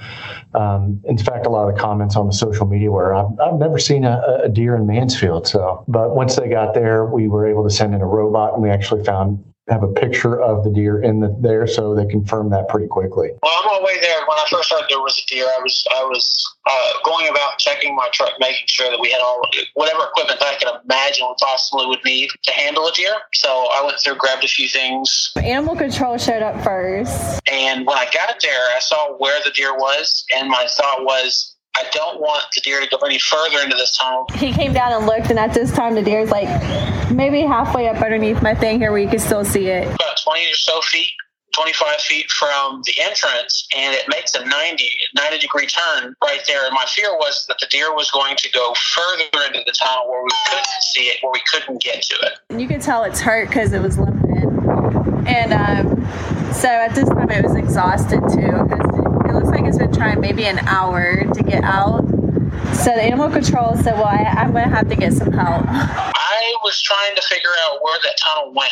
[0.54, 3.60] um, in fact, a lot of the comments on the social media were, "I've, I've
[3.60, 7.48] never seen a, a, deer in Mansfield." So, but once they got there, we were
[7.48, 10.70] able to send in a robot, and we actually found have a picture of the
[10.70, 13.32] deer in the, there, so they confirmed that pretty quickly.
[13.42, 15.88] Well, on my way there, when I first heard there was a deer, I was
[15.92, 19.42] I was uh, going about checking my truck, making sure that we had all
[19.74, 23.16] whatever equipment that I could imagine we possibly would need to handle a deer.
[23.34, 25.32] So I went through, grabbed a few things.
[25.38, 29.76] Animal control showed up first, and when I got there, I saw where the deer
[29.76, 31.55] was, and my thought was.
[31.76, 34.26] I don't want the deer to go any further into this tunnel.
[34.34, 37.88] He came down and looked, and at this time, the deer deer's like maybe halfway
[37.88, 39.84] up underneath my thing here where you can still see it.
[39.84, 41.10] About 20 or so feet
[41.54, 46.66] 25 feet from the entrance and it makes a 90, 90 degree turn right there.
[46.66, 50.10] And my fear was that the deer was going to go further into the tunnel
[50.10, 52.60] where we couldn't see it, where we couldn't get to it.
[52.60, 54.26] You could tell it's hurt because it was limping.
[55.28, 56.06] And um,
[56.54, 58.75] so at this time it was exhausted too
[59.96, 62.04] trying maybe an hour to get out.
[62.74, 65.66] So the animal control said, well, I, I'm going to have to get some help.
[65.68, 68.72] I was trying to figure out where that tunnel went.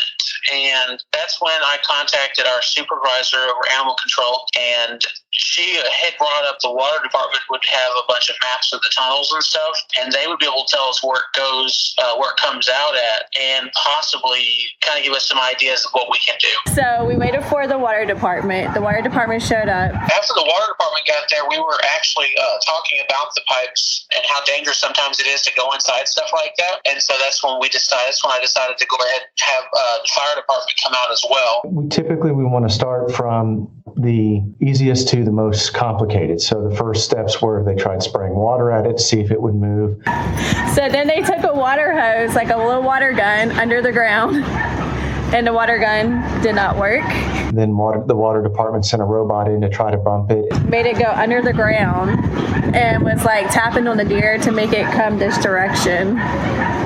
[0.53, 4.45] And that's when I contacted our supervisor over animal control.
[4.57, 5.01] And
[5.33, 8.91] she had brought up the water department would have a bunch of maps of the
[8.95, 12.15] tunnels and stuff, and they would be able to tell us where it goes, uh,
[12.17, 14.45] where it comes out at, and possibly
[14.81, 16.53] kind of give us some ideas of what we can do.
[16.73, 18.73] So we waited for the water department.
[18.73, 19.93] The water department showed up.
[19.93, 24.21] After the water department got there, we were actually uh, talking about the pipes and
[24.29, 26.79] how dangerous sometimes it is to go inside stuff like that.
[26.85, 28.05] And so that's when we decided.
[28.05, 31.11] That's when I decided to go ahead and have uh, the fire department come out
[31.11, 31.61] as well.
[31.65, 36.41] We typically we want to start from the easiest to the most complicated.
[36.41, 39.41] So the first steps were they tried spraying water at it to see if it
[39.41, 40.01] would move.
[40.73, 44.43] So then they took a water hose, like a little water gun, under the ground
[45.33, 47.03] and the water gun did not work.
[47.53, 50.45] Then water, the water department sent a robot in to try to bump it.
[50.69, 52.19] Made it go under the ground
[52.75, 56.19] and was like tapping on the deer to make it come this direction.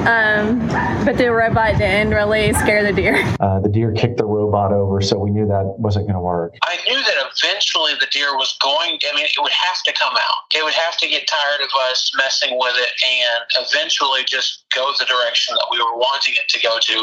[0.08, 0.66] Um,
[1.06, 3.18] but the robot didn't really scare the deer.
[3.40, 6.58] Uh, the deer kicked the robot over, so we knew that wasn't going to work.
[6.64, 10.14] I knew that eventually the deer was going, I mean, it would have to come
[10.16, 10.48] out.
[10.54, 14.92] It would have to get tired of us messing with it and eventually just go
[15.00, 16.98] the direction that we were wanting it to go to.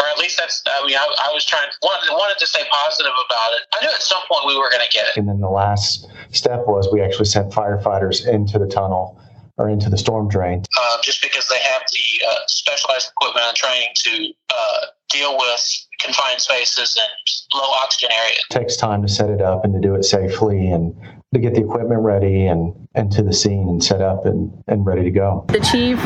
[0.00, 3.12] Or at least that's, I mean, I, I was trying, wanted, wanted to stay positive
[3.12, 3.62] about it.
[3.74, 5.16] I knew at some point we were going to get it.
[5.16, 9.20] And then the last step was we actually sent firefighters into the tunnel
[9.58, 10.64] or into the storm drain.
[10.80, 15.86] Uh, just because they have the uh, specialized equipment and training to uh, deal with
[16.04, 18.40] confined spaces and low oxygen areas.
[18.50, 20.94] It takes time to set it up and to do it safely and
[21.32, 24.84] to get the equipment ready and, and to the scene and set up and, and
[24.84, 25.44] ready to go.
[25.48, 25.98] The chief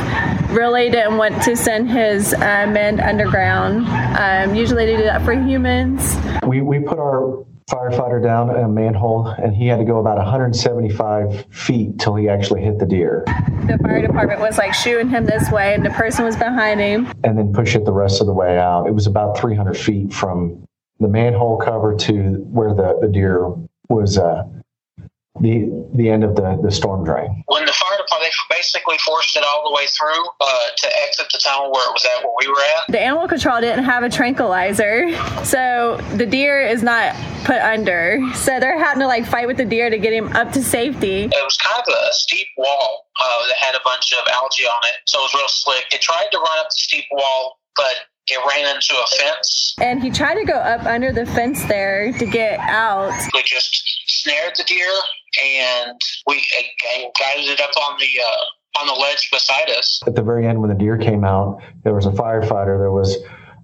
[0.57, 3.87] really didn't want to send his uh, men underground.
[3.89, 6.17] Um, usually they do that for humans.
[6.47, 11.47] We, we put our firefighter down a manhole and he had to go about 175
[11.51, 13.25] feet till he actually hit the deer.
[13.67, 17.13] The fire department was like shooing him this way and the person was behind him.
[17.25, 18.87] And then push it the rest of the way out.
[18.87, 20.65] It was about 300 feet from
[21.01, 23.53] the manhole cover to where the, the deer
[23.89, 24.45] was uh,
[25.41, 27.45] the the end of the, the storm drain.
[27.47, 27.86] When the fire department they
[28.67, 32.05] basically forced it all the way through uh, to exit the tunnel where it was
[32.05, 32.93] at where we were at.
[32.93, 38.21] The animal control didn't have a tranquilizer, so the deer is not put under.
[38.35, 41.25] So they're having to like fight with the deer to get him up to safety.
[41.25, 44.81] It was kind of a steep wall uh, that had a bunch of algae on
[44.85, 45.85] it, so it was real slick.
[45.93, 47.95] It tried to run up the steep wall, but
[48.29, 49.77] it ran into a fence.
[49.81, 53.13] And he tried to go up under the fence there to get out.
[53.33, 54.93] We just snared the deer
[55.41, 56.45] and we
[57.19, 58.45] guided it up on the uh,
[58.81, 60.01] on the ledge beside us.
[60.07, 62.79] At the very end, when the deer came out, there was a firefighter.
[62.79, 63.17] There was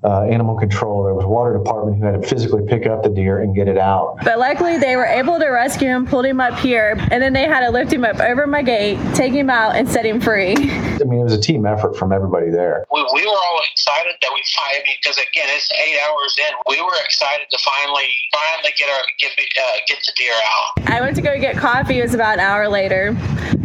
[0.05, 1.05] uh, animal control.
[1.05, 3.79] There was water department who had to physically pick up the deer and get it
[3.79, 4.17] out.
[4.25, 7.45] But luckily, they were able to rescue him, pulled him up here, and then they
[7.45, 10.53] had to lift him up over my gate, take him out, and set him free.
[11.03, 12.85] I mean, it was a team effort from everybody there.
[12.93, 16.55] We, we were all excited that we finally, because again, it's eight hours in.
[16.67, 20.91] We were excited to finally, finally get our get uh, get the deer out.
[20.91, 21.99] I went to go get coffee.
[22.01, 23.17] It was about an hour later.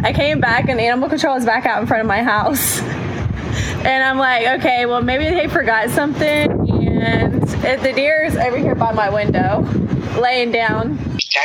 [0.02, 2.80] I came back, and animal control was back out in front of my house.
[3.84, 6.50] And I'm like, okay, well, maybe they forgot something.
[7.02, 9.62] And the deer is over here by my window,
[10.20, 10.98] laying down.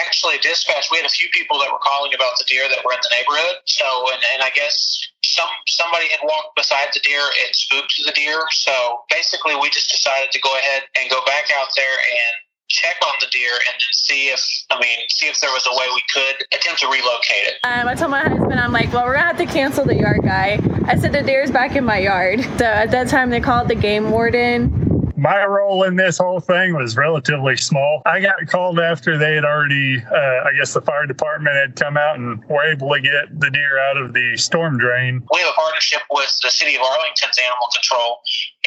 [0.07, 2.93] Actually, dispatch, we had a few people that were calling about the deer that were
[2.93, 3.57] in the neighborhood.
[3.65, 8.11] So, and, and I guess some somebody had walked beside the deer and spooked the
[8.11, 8.41] deer.
[8.51, 12.33] So basically, we just decided to go ahead and go back out there and
[12.69, 15.77] check on the deer and then see if I mean see if there was a
[15.77, 17.53] way we could attempt to relocate it.
[17.63, 20.21] Um, I told my husband, I'm like, well, we're gonna have to cancel the yard
[20.23, 20.59] guy.
[20.85, 22.41] I said the deer's back in my yard.
[22.57, 24.79] So at that time, they called the game warden.
[25.15, 28.01] My role in this whole thing was relatively small.
[28.05, 31.95] I got called after they had already, uh, I guess the fire department had come
[31.95, 35.23] out and were able to get the deer out of the storm drain.
[35.31, 38.19] We have a partnership with the City of Arlington's Animal Control,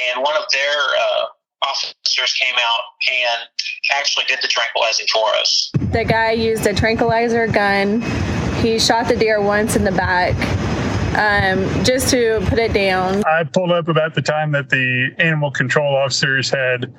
[0.09, 1.27] and one of their uh,
[1.67, 3.49] officers came out and
[3.99, 5.71] actually did the tranquilizing for us.
[5.93, 8.03] The guy used a tranquilizer gun.
[8.61, 10.35] He shot the deer once in the back.
[11.17, 13.23] Um, just to put it down.
[13.25, 16.93] I pulled up about the time that the animal control officers had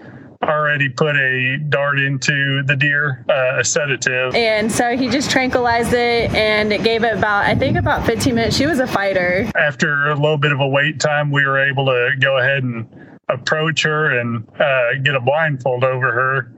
[0.43, 4.33] already put a dart into the deer, uh, a sedative.
[4.33, 8.35] And so he just tranquilized it and it gave it about, I think, about 15
[8.35, 8.57] minutes.
[8.57, 9.49] She was a fighter.
[9.55, 12.87] After a little bit of a wait time, we were able to go ahead and
[13.29, 16.51] approach her and uh, get a blindfold over her.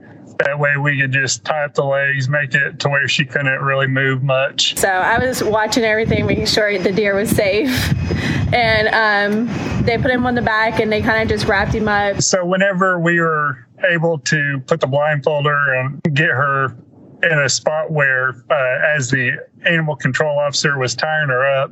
[0.44, 3.60] That way we could just tie up the legs, make it to where she couldn't
[3.60, 4.78] really move much.
[4.78, 7.94] So I was watching everything, making sure the deer was safe.
[8.52, 8.88] And
[9.48, 12.20] um, they put him on the back and they kind of just wrapped him up.
[12.20, 16.76] So whenever we were able to put the blindfolder and get her
[17.22, 21.70] in a spot where, uh, as the animal control officer was tying her up,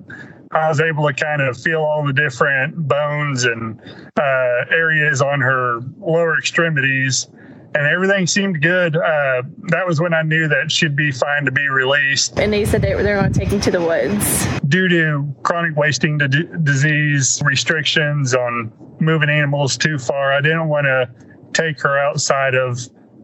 [0.53, 3.81] I was able to kind of feel all the different bones and
[4.19, 7.29] uh, areas on her lower extremities,
[7.75, 8.97] and everything seemed good.
[8.97, 12.39] Uh, that was when I knew that she'd be fine to be released.
[12.39, 14.47] And they said they were, going to take him to the woods.
[14.69, 20.87] Due to chronic wasting d- disease restrictions on moving animals too far, I didn't want
[20.87, 21.11] to
[21.53, 22.81] take her outside of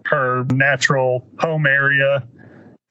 [0.06, 2.26] her natural home area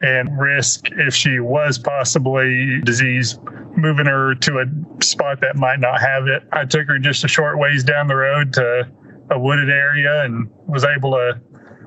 [0.03, 3.39] and risk if she was possibly disease
[3.75, 6.43] moving her to a spot that might not have it.
[6.51, 8.91] I took her just a short ways down the road to
[9.31, 11.41] a wooded area and was able to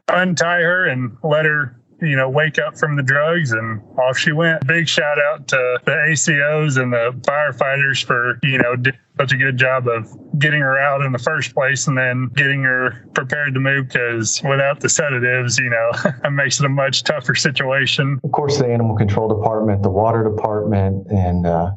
[0.09, 4.33] untie her and let her you know, wake up from the drugs and off she
[4.33, 4.67] went.
[4.67, 9.37] Big shout out to the ACOs and the firefighters for, you know, doing such a
[9.37, 10.07] good job of
[10.39, 14.43] getting her out in the first place and then getting her prepared to move because
[14.43, 15.91] without the sedatives, you know,
[16.25, 18.21] it makes it a much tougher situation.
[18.23, 21.71] Of course, the animal control department, the water department, and, uh,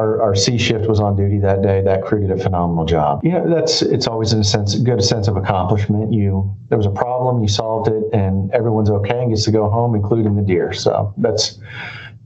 [0.00, 1.82] our, our C shift was on duty that day.
[1.82, 3.22] That crew did a phenomenal job.
[3.22, 6.12] You know, that's it's always in a sense good sense of accomplishment.
[6.12, 9.68] You there was a problem, you solved it, and everyone's okay and gets to go
[9.68, 10.72] home, including the deer.
[10.72, 11.58] So that's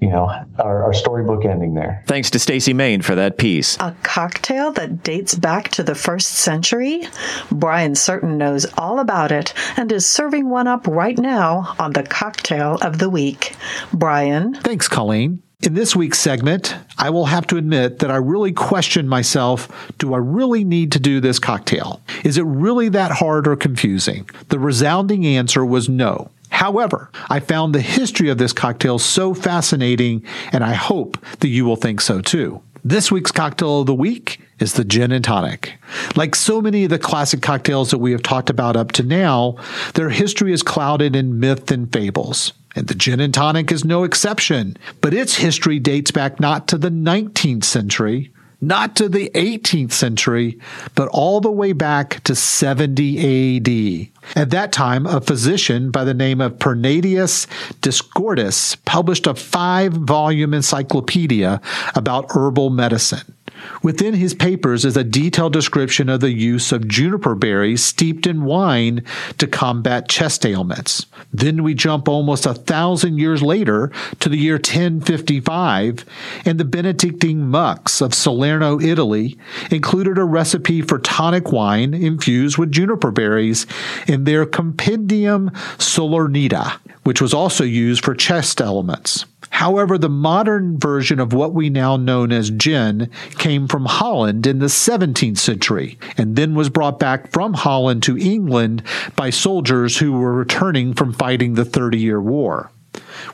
[0.01, 0.27] you know
[0.61, 2.05] our, our storybook ending there.
[2.07, 3.77] Thanks to Stacy Main for that piece.
[3.81, 7.09] A cocktail that dates back to the first century.
[7.51, 12.05] Brian Certain knows all about it and is serving one up right now on the
[12.05, 13.57] cocktail of the week.
[13.93, 15.43] Brian, thanks, Colleen.
[15.65, 20.13] In this week's segment, I will have to admit that I really questioned myself do
[20.13, 22.03] I really need to do this cocktail?
[22.23, 24.29] Is it really that hard or confusing?
[24.51, 26.31] The resounding answer was no.
[26.51, 31.65] However, I found the history of this cocktail so fascinating, and I hope that you
[31.65, 32.61] will think so too.
[32.85, 35.79] This week's cocktail of the week is the gin and tonic.
[36.15, 39.57] Like so many of the classic cocktails that we have talked about up to now,
[39.95, 42.53] their history is clouded in myth and fables.
[42.75, 46.79] And the gin and tonic is no exception, but its history dates back not to
[46.79, 50.59] the 19th century, not to the 18th century,
[50.95, 54.09] but all the way back to 70 AD.
[54.37, 57.47] At that time, a physician by the name of Pedanius
[57.81, 61.61] Dioscorides published a five volume encyclopedia
[61.95, 63.35] about herbal medicine.
[63.83, 68.45] Within his papers is a detailed description of the use of juniper berries steeped in
[68.45, 69.03] wine
[69.39, 71.07] to combat chest ailments.
[71.33, 73.91] Then we jump almost a thousand years later
[74.21, 76.05] to the year 1055,
[76.45, 79.37] and the Benedictine monks of Salerno, Italy,
[79.71, 83.67] included a recipe for tonic wine infused with juniper berries
[84.07, 89.27] in their Compendium Salernita, which was also used for chest ailments.
[89.55, 94.59] However, the modern version of what we now know as gin came from Holland in
[94.59, 98.83] the 17th century and then was brought back from Holland to England
[99.15, 102.73] by soldiers who were returning from fighting the Thirty Year War.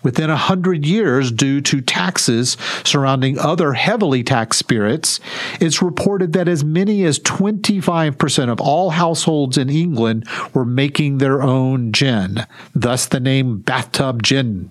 [0.02, 5.20] Within a hundred years, due to taxes surrounding other heavily taxed spirits,
[5.58, 11.40] it's reported that as many as 25% of all households in England were making their
[11.40, 14.70] own gin, thus the name bathtub gin.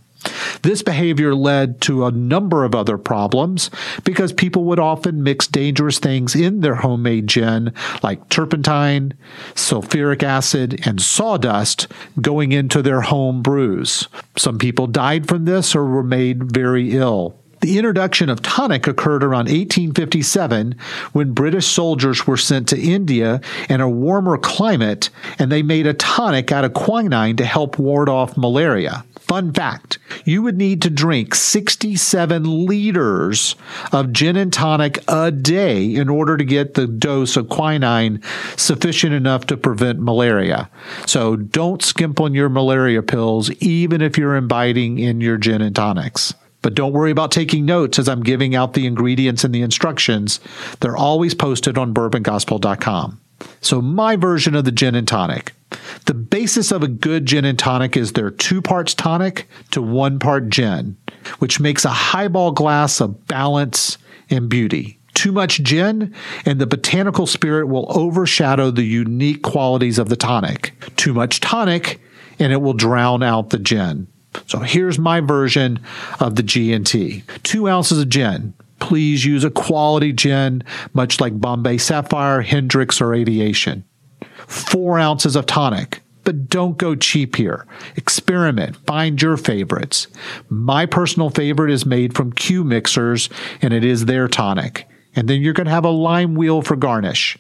[0.62, 3.70] This behavior led to a number of other problems
[4.04, 7.74] because people would often mix dangerous things in their homemade gin,
[8.04, 9.14] like turpentine,
[9.56, 11.88] sulfuric acid, and sawdust,
[12.22, 14.08] going into their home brews.
[14.38, 17.36] Some people died from this or were made very ill.
[17.62, 20.76] The introduction of tonic occurred around 1857
[21.12, 25.94] when British soldiers were sent to India in a warmer climate and they made a
[25.94, 29.04] tonic out of quinine to help ward off malaria.
[29.20, 33.56] Fun fact you would need to drink 67 liters
[33.92, 38.22] of gin and tonic a day in order to get the dose of quinine
[38.56, 40.70] sufficient enough to prevent malaria.
[41.06, 45.76] So don't skimp on your malaria pills, even if you're imbibing in your gin and
[45.76, 46.34] tonics.
[46.62, 50.40] But don't worry about taking notes as I'm giving out the ingredients and the instructions.
[50.80, 53.22] They're always posted on bourbongospel.com.
[53.62, 55.54] So, my version of the gin and tonic.
[56.06, 60.20] The basis of a good gin and tonic is their two parts tonic to one
[60.20, 60.98] part gin,
[61.40, 63.98] which makes a highball glass of balance
[64.30, 65.00] and beauty.
[65.14, 66.14] Too much gin,
[66.46, 70.74] and the botanical spirit will overshadow the unique qualities of the tonic.
[70.96, 72.02] Too much tonic,
[72.40, 74.08] and it will drown out the gin.
[74.48, 75.80] So here's my version
[76.20, 77.24] of the G&T.
[77.44, 78.54] Two ounces of gin.
[78.80, 80.64] Please use a quality gin,
[80.94, 83.84] much like Bombay Sapphire, Hendrick's, or Aviation.
[84.48, 86.02] Four ounces of tonic.
[86.24, 87.66] But don't go cheap here.
[87.96, 88.78] Experiment.
[88.86, 90.08] Find your favorites.
[90.50, 93.30] My personal favorite is made from Q mixers,
[93.62, 94.88] and it is their tonic.
[95.16, 97.38] And then you're going to have a lime wheel for garnish.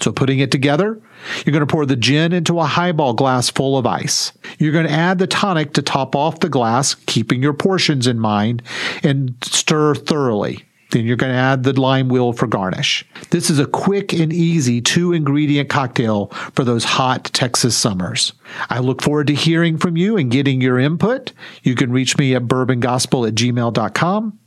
[0.00, 1.00] So putting it together,
[1.44, 4.32] you're going to pour the gin into a highball glass full of ice.
[4.58, 8.18] You're going to add the tonic to top off the glass, keeping your portions in
[8.18, 8.62] mind,
[9.02, 10.64] and stir thoroughly.
[10.90, 13.04] Then you're going to add the lime wheel for garnish.
[13.30, 18.32] This is a quick and easy two ingredient cocktail for those hot Texas summers.
[18.70, 21.32] I look forward to hearing from you and getting your input.
[21.62, 24.38] You can reach me at bourbongospel at gmail.com.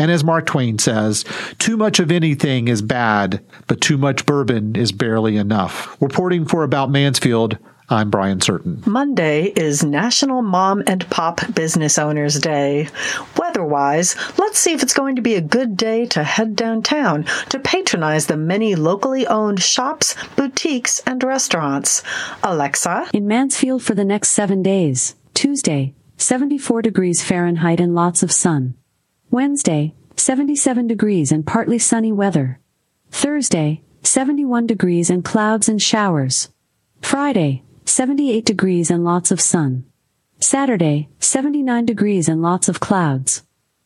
[0.00, 1.26] And as Mark Twain says,
[1.58, 5.94] too much of anything is bad, but too much bourbon is barely enough.
[6.00, 7.58] Reporting for About Mansfield,
[7.90, 8.82] I'm Brian Certain.
[8.86, 12.88] Monday is National Mom and Pop Business Owners Day.
[13.36, 17.58] Weather-wise, let's see if it's going to be a good day to head downtown to
[17.58, 22.02] patronize the many locally owned shops, boutiques, and restaurants.
[22.42, 23.10] Alexa?
[23.12, 25.14] In Mansfield for the next seven days.
[25.34, 28.76] Tuesday, 74 degrees Fahrenheit and lots of sun.
[29.32, 32.58] Wednesday, 77 degrees and partly sunny weather.
[33.12, 36.48] Thursday, 71 degrees and clouds and showers.
[37.00, 39.84] Friday, 78 degrees and lots of sun.
[40.40, 43.44] Saturday, 79 degrees and lots of clouds.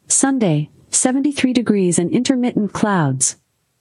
[0.08, 3.36] Sunday, 73 degrees and intermittent clouds.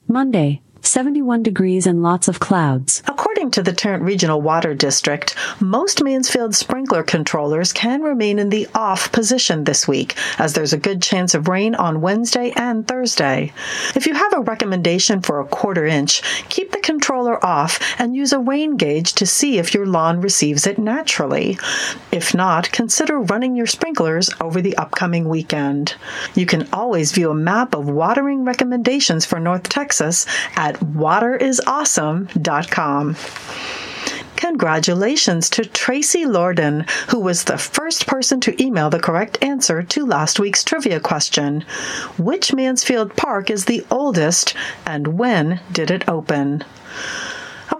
[0.06, 3.02] Monday, 71 degrees and lots of clouds.
[3.08, 8.68] According to the Tarrant Regional Water District, most Mansfield sprinkler controllers can remain in the
[8.76, 13.54] off position this week, as there's a good chance of rain on Wednesday and Thursday.
[13.96, 18.34] If you have a recommendation for a quarter inch, keep the controller off and use
[18.34, 21.58] a rain gauge to see if your lawn receives it naturally.
[22.12, 25.96] If not, consider running your sprinklers over the upcoming weekend.
[26.36, 30.26] You can always view a map of watering recommendations for North Texas
[30.56, 33.16] at waterisawesome.com.
[34.36, 40.06] Congratulations to Tracy Lorden, who was the first person to email the correct answer to
[40.06, 41.64] last week's trivia question.
[42.18, 44.54] Which Mansfield Park is the oldest
[44.86, 46.66] and when did it open?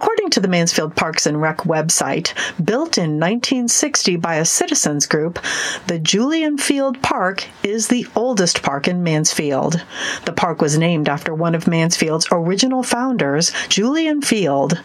[0.04, 5.38] According to the Mansfield Parks and Rec website, built in 1960 by a citizens group,
[5.86, 9.82] the Julian Field Park is the oldest park in Mansfield.
[10.26, 14.78] The park was named after one of Mansfield's original founders, Julian Field.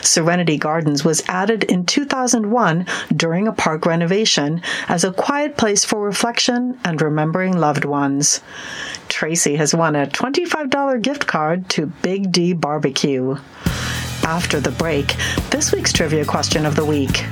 [0.00, 6.04] Serenity Gardens was added in 2001 during a park renovation as a quiet place for
[6.04, 8.40] reflection and remembering loved ones.
[9.08, 13.36] Tracy has won a $25 gift card to Big D Barbecue
[14.24, 15.16] after the break,
[15.50, 17.24] this week's trivia question of the week.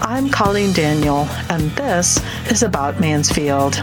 [0.00, 2.20] I'm Colleen Daniel, and this
[2.50, 3.82] is about Mansfield.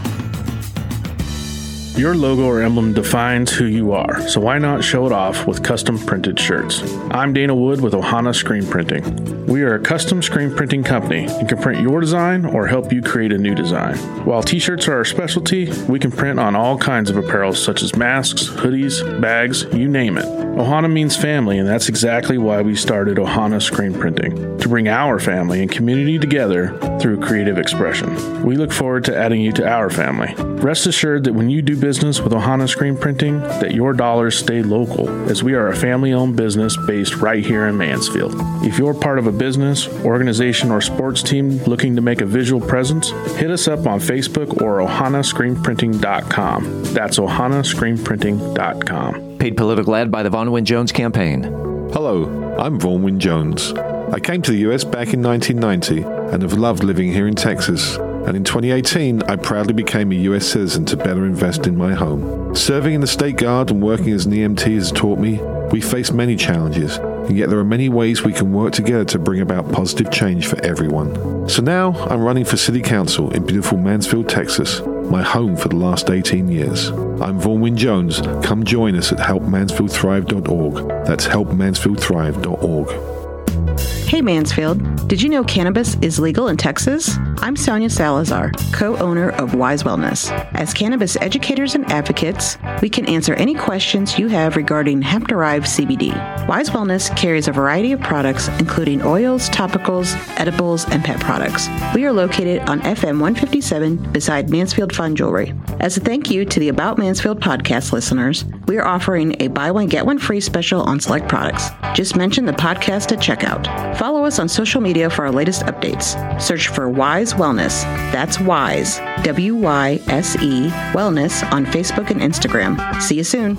[1.96, 5.62] Your logo or emblem defines who you are, so why not show it off with
[5.62, 6.82] custom printed shirts?
[7.12, 9.46] I'm Dana Wood with Ohana Screen Printing.
[9.46, 13.04] We are a custom screen printing company and can print your design or help you
[13.04, 13.96] create a new design.
[14.26, 17.84] While t shirts are our specialty, we can print on all kinds of apparel such
[17.84, 20.26] as masks, hoodies, bags, you name it.
[20.26, 25.20] Ohana means family, and that's exactly why we started Ohana Screen Printing to bring our
[25.20, 28.44] family and community together through creative expression.
[28.44, 30.34] We look forward to adding you to our family.
[30.64, 34.64] Rest assured that when you do business with Ohana Screen Printing, that your dollars stay
[34.64, 38.34] local, as we are a family owned business based right here in Mansfield.
[38.64, 42.66] If you're part of a business, organization, or sports team looking to make a visual
[42.66, 46.84] presence, hit us up on Facebook or ohanascreenprinting.com.
[46.94, 49.38] That's ohanascreenprinting.com.
[49.40, 51.44] Paid political ad by the Vaughan Wynne Jones campaign.
[51.44, 53.74] Hello, I'm Vaughan Wynne Jones.
[53.74, 56.04] I came to the US back in 1990
[56.34, 57.98] and have loved living here in Texas.
[58.26, 62.56] And in 2018, I proudly became a US citizen to better invest in my home.
[62.56, 65.40] Serving in the State Guard and working as an EMT has taught me
[65.74, 69.18] we face many challenges, and yet there are many ways we can work together to
[69.18, 71.50] bring about positive change for everyone.
[71.50, 75.76] So now I'm running for City Council in beautiful Mansfield, Texas, my home for the
[75.76, 76.90] last 18 years.
[76.90, 78.22] I'm Vaughan Wynne Jones.
[78.46, 81.08] Come join us at helpmansfieldthrive.org.
[81.08, 84.03] That's helpmansfieldthrive.org.
[84.14, 87.18] Hey Mansfield, did you know cannabis is legal in Texas?
[87.40, 90.32] I'm Sonia Salazar, co owner of Wyse Wellness.
[90.54, 95.66] As cannabis educators and advocates, we can answer any questions you have regarding hemp derived
[95.66, 96.14] CBD.
[96.48, 101.68] Wyse Wellness carries a variety of products, including oils, topicals, edibles, and pet products.
[101.96, 105.56] We are located on FM 157 beside Mansfield Fun Jewelry.
[105.80, 109.72] As a thank you to the About Mansfield podcast listeners, we are offering a buy
[109.72, 111.70] one, get one free special on select products.
[111.96, 113.66] Just mention the podcast at checkout.
[114.04, 116.20] Follow us on social media for our latest updates.
[116.42, 117.84] Search for Wyse Wellness.
[118.12, 123.02] That's Wyse, W Y S E, Wellness on Facebook and Instagram.
[123.02, 123.56] See you soon.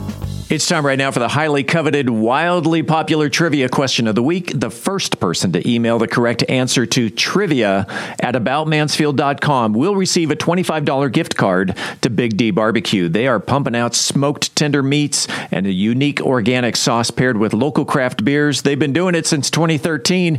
[0.55, 4.53] It's time right now for the highly coveted, wildly popular trivia question of the week.
[4.55, 7.89] The first person to email the correct answer to trivia
[8.21, 13.09] at aboutmansfield.com will receive a $25 gift card to Big D Barbecue.
[13.09, 17.85] They are pumping out smoked tender meats and a unique organic sauce paired with local
[17.85, 18.63] craft beers.
[18.63, 20.39] They've been doing it since 2013.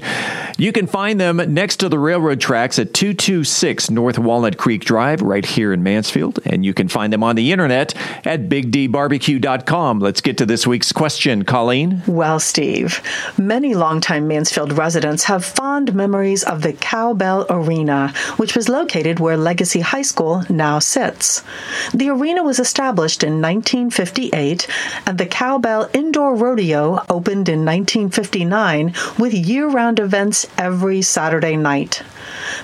[0.57, 5.21] You can find them next to the railroad tracks at 226 North Walnut Creek Drive,
[5.21, 6.39] right here in Mansfield.
[6.45, 7.93] And you can find them on the internet
[8.25, 10.04] at bigdbarbecue.com.
[10.05, 12.03] Let's get to this week's question, Colleen.
[12.05, 13.01] Well, Steve,
[13.39, 19.35] many longtime Mansfield residents have fond memories of the Cowbell Arena, which was located where
[19.35, 21.43] Legacy High School now sits.
[21.91, 24.67] The arena was established in 1958,
[25.07, 32.03] and the Cowbell Indoor Rodeo opened in 1959 with year round events every Saturday night.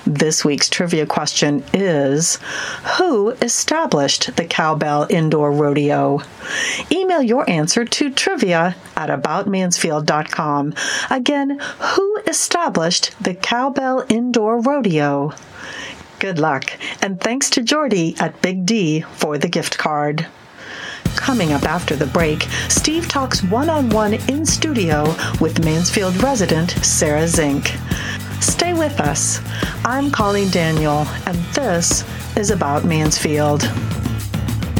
[0.06, 2.40] This week's trivia question is
[2.98, 6.20] Who established the Cowbell Indoor Rodeo?
[6.90, 10.74] Email your answer to trivia at aboutmansfield.com.
[11.08, 15.32] Again, who established the Cowbell Indoor Rodeo?
[16.18, 16.64] Good luck,
[17.00, 20.26] and thanks to Jordy at Big D for the gift card.
[21.14, 26.72] Coming up after the break, Steve talks one on one in studio with Mansfield resident
[26.84, 27.72] Sarah Zink.
[28.42, 29.40] Stay with us.
[29.84, 32.04] I'm Colleen Daniel, and this
[32.36, 33.62] is About Mansfield.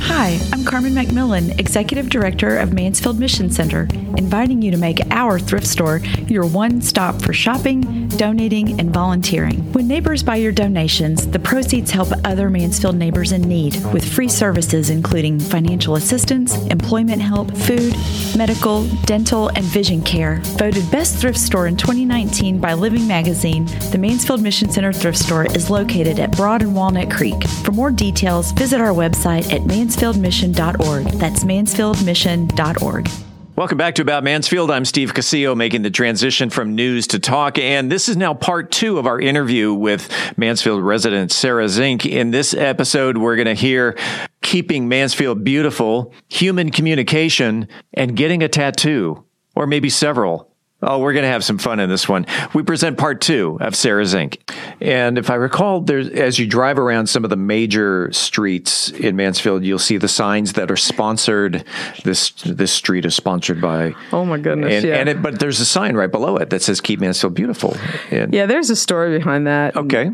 [0.06, 5.38] Hi, I'm Carmen McMillan, Executive Director of Mansfield Mission Center, inviting you to make our
[5.38, 9.72] thrift store your one stop for shopping, donating, and volunteering.
[9.72, 14.28] When neighbors buy your donations, the proceeds help other Mansfield neighbors in need with free
[14.28, 17.94] services including financial assistance, employment help, food,
[18.36, 20.40] medical, dental, and vision care.
[20.58, 25.46] Voted Best Thrift Store in 2019 by Living Magazine, the Mansfield Mission Center Thrift Store
[25.46, 27.46] is located at Broad and Walnut Creek.
[27.64, 29.64] For more details, visit our website at
[29.96, 31.04] mansfieldmission.org.
[31.18, 33.08] That's mansfieldmission.org.
[33.54, 34.70] Welcome back to About Mansfield.
[34.70, 37.58] I'm Steve Casillo making the transition from news to talk.
[37.58, 42.06] And this is now part two of our interview with Mansfield resident Sarah Zink.
[42.06, 43.98] In this episode, we're going to hear
[44.40, 49.24] keeping Mansfield beautiful, human communication, and getting a tattoo,
[49.54, 50.51] or maybe several.
[50.82, 52.26] Oh, we're going to have some fun in this one.
[52.54, 54.52] We present part two of Sarah Zink.
[54.80, 59.14] And if I recall, there's, as you drive around some of the major streets in
[59.14, 61.64] Mansfield, you'll see the signs that are sponsored.
[62.04, 63.94] This this street is sponsored by.
[64.12, 64.72] Oh my goodness!
[64.72, 64.96] And, yeah.
[64.96, 67.76] and it, but there's a sign right below it that says "Keep Mansfield Beautiful."
[68.10, 69.76] And yeah, there's a story behind that.
[69.76, 70.10] Okay.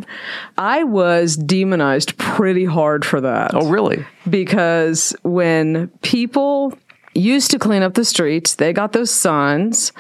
[0.59, 3.53] I was demonized pretty hard for that.
[3.55, 4.05] Oh, really?
[4.29, 6.77] Because when people
[7.15, 9.93] used to clean up the streets, they got those signs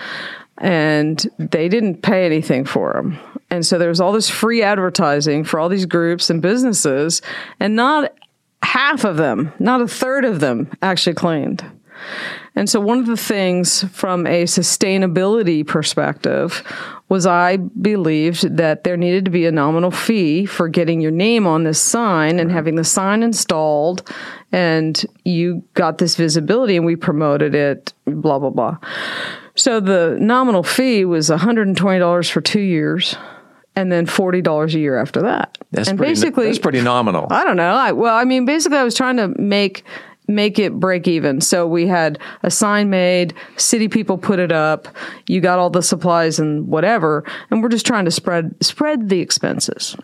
[0.60, 3.18] and they didn't pay anything for them.
[3.50, 7.22] And so there was all this free advertising for all these groups and businesses,
[7.60, 8.12] and not
[8.62, 11.64] half of them, not a third of them actually claimed.
[12.54, 16.62] And so, one of the things from a sustainability perspective
[17.08, 21.46] was I believed that there needed to be a nominal fee for getting your name
[21.46, 24.08] on this sign and having the sign installed,
[24.52, 28.78] and you got this visibility, and we promoted it, blah, blah, blah.
[29.58, 33.16] So, the nominal fee was $120 for two years
[33.78, 35.56] and then forty dollars a year after that.
[35.70, 37.28] That's and pretty, basically that's pretty nominal.
[37.30, 37.74] I don't know.
[37.74, 39.84] I, well, I mean, basically, I was trying to make
[40.26, 41.40] make it break even.
[41.40, 44.88] So we had a sign made, city people put it up,
[45.26, 49.20] you got all the supplies and whatever, and we're just trying to spread spread the
[49.20, 49.96] expenses.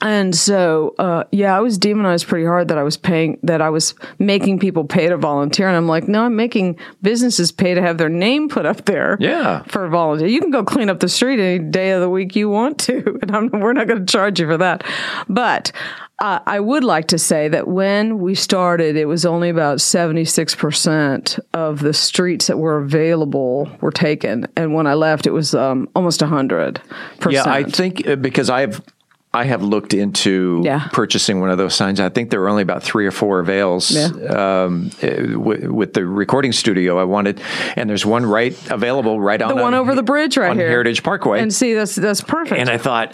[0.00, 3.70] And so, uh, yeah, I was demonized pretty hard that I was paying, that I
[3.70, 5.66] was making people pay to volunteer.
[5.66, 9.16] And I'm like, no, I'm making businesses pay to have their name put up there.
[9.20, 9.62] Yeah.
[9.64, 10.28] For volunteer.
[10.28, 13.18] You can go clean up the street any day of the week you want to.
[13.28, 14.84] And I'm, we're not going to charge you for that.
[15.28, 15.72] But
[16.20, 21.40] uh, I would like to say that when we started, it was only about 76%
[21.52, 24.46] of the streets that were available were taken.
[24.56, 26.80] And when I left, it was um, almost 100%.
[27.30, 28.80] Yeah, I think uh, because I've
[29.34, 30.88] I have looked into Yeah.
[30.92, 32.00] purchasing one of those signs.
[32.00, 34.06] I think there were only about three or four avails Yeah.
[34.64, 37.40] um, w- with the recording studio I wanted,
[37.76, 40.56] and there's one right available right on the one a- over the bridge right on
[40.58, 40.68] here.
[40.68, 41.40] Heritage Parkway.
[41.40, 42.58] And see, that's that's perfect.
[42.58, 43.12] And I thought,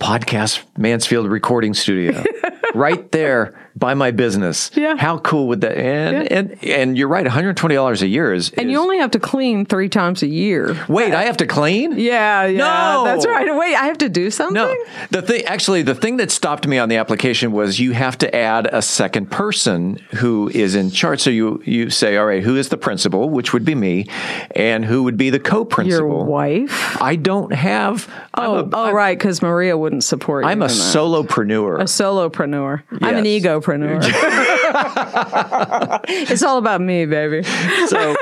[0.00, 2.22] podcast Mansfield Recording Studio,
[2.74, 4.70] right there by my business.
[4.74, 4.96] Yeah.
[4.96, 5.76] how cool would that?
[5.76, 8.50] And and and you're right, 120 dollars a year is.
[8.50, 10.84] and you only have to clean three times a year.
[10.88, 11.98] Wait, I have to clean?
[11.98, 12.58] Yeah, yeah.
[12.58, 13.04] No!
[13.04, 13.54] That's right.
[13.54, 14.54] Wait, I have to do something?
[14.54, 14.74] No,
[15.10, 18.34] the thing actually, the thing that stopped me on the application was you have to
[18.34, 21.20] add a second person who is in charge.
[21.20, 24.06] So you you say, all right, who is the principal, which would be me,
[24.54, 26.08] and who would be the co-principal?
[26.08, 27.00] Your wife?
[27.02, 28.08] I don't have.
[28.34, 30.50] Oh, oh, right, because Maria wouldn't support you.
[30.50, 30.72] I'm a that.
[30.72, 31.80] solopreneur.
[31.80, 32.82] A solopreneur.
[33.00, 33.63] I'm an Yes.
[33.64, 34.02] Egopreneur.
[36.08, 37.46] it's all about me, baby.
[37.84, 38.16] So,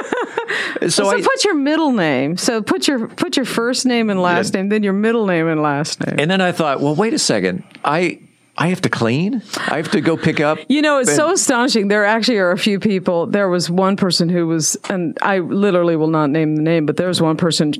[0.88, 2.36] so, I- put your middle name.
[2.36, 5.62] So put your put your first name and last name, then your middle name and
[5.62, 6.16] last name.
[6.18, 7.64] And then I thought, well, wait a second.
[7.84, 8.20] I
[8.58, 9.42] I have to clean.
[9.68, 10.58] I have to go pick up.
[10.68, 11.88] You know, it's and- so astonishing.
[11.88, 13.26] There actually are a few people.
[13.26, 16.96] There was one person who was, and I literally will not name the name, but
[16.96, 17.74] there was one person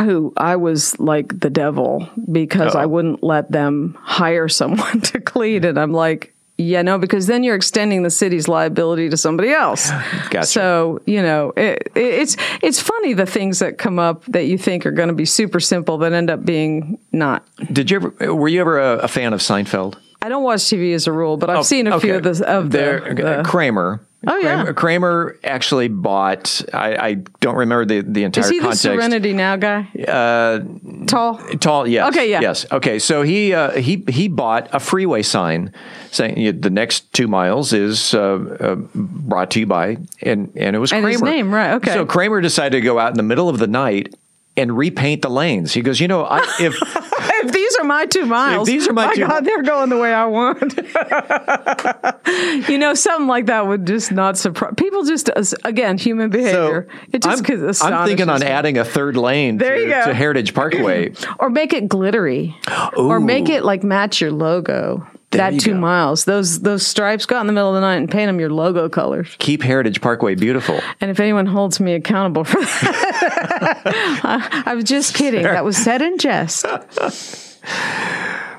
[0.00, 5.64] who I was like the devil because I wouldn't let them hire someone to clean.
[5.64, 9.90] And I'm like, yeah, no, because then you're extending the city's liability to somebody else.
[10.30, 10.46] Gotcha.
[10.46, 14.56] So you know, it, it, it's it's funny the things that come up that you
[14.58, 17.44] think are going to be super simple that end up being not.
[17.72, 18.34] Did you ever?
[18.34, 19.96] Were you ever a, a fan of Seinfeld?
[20.22, 22.46] I don't watch TV as a rule, but I've Oh, seen a few of the
[22.48, 24.00] of the, the- Kramer.
[24.26, 24.72] Oh, yeah.
[24.72, 26.62] Kramer, actually bought.
[26.72, 28.74] I, I don't remember the the entire Is he the.
[28.74, 29.88] Serenity Now guy?
[30.06, 30.60] Uh,
[31.06, 31.38] Tall.
[31.58, 32.08] Tall, yes.
[32.08, 32.40] Okay, yeah.
[32.40, 32.66] Yes.
[32.70, 35.72] Okay, so he uh, he he bought a freeway sign
[36.10, 38.20] saying the next two miles is uh,
[38.60, 41.24] uh, brought to you by, and and it was And Kramer.
[41.24, 41.92] name, right, okay.
[41.92, 44.14] So Kramer decided to go out in the middle of the night
[44.56, 45.72] and repaint the lanes.
[45.72, 49.14] He goes, you know, I, if if these are my two miles, these are my
[49.14, 50.74] two- God, they're going the way I want.
[52.68, 55.04] you know, something like that would just not surprise people.
[55.04, 56.88] Just uh, again, human behavior.
[57.12, 58.46] it just I'm, I'm thinking on me.
[58.46, 60.04] adding a third lane There to, you go.
[60.06, 61.12] to Heritage Parkway.
[61.38, 62.56] or make it glittery,
[62.96, 65.06] or make it like match your logo.
[65.30, 65.78] that two go.
[65.80, 66.24] miles.
[66.24, 68.50] Those those stripes, go out in the middle of the night and paint them your
[68.50, 69.34] logo colors.
[69.38, 70.80] Keep Heritage Parkway beautiful.
[71.00, 73.82] And if anyone holds me accountable for that,
[74.24, 75.42] I, I was just kidding.
[75.42, 76.64] That was said in jest.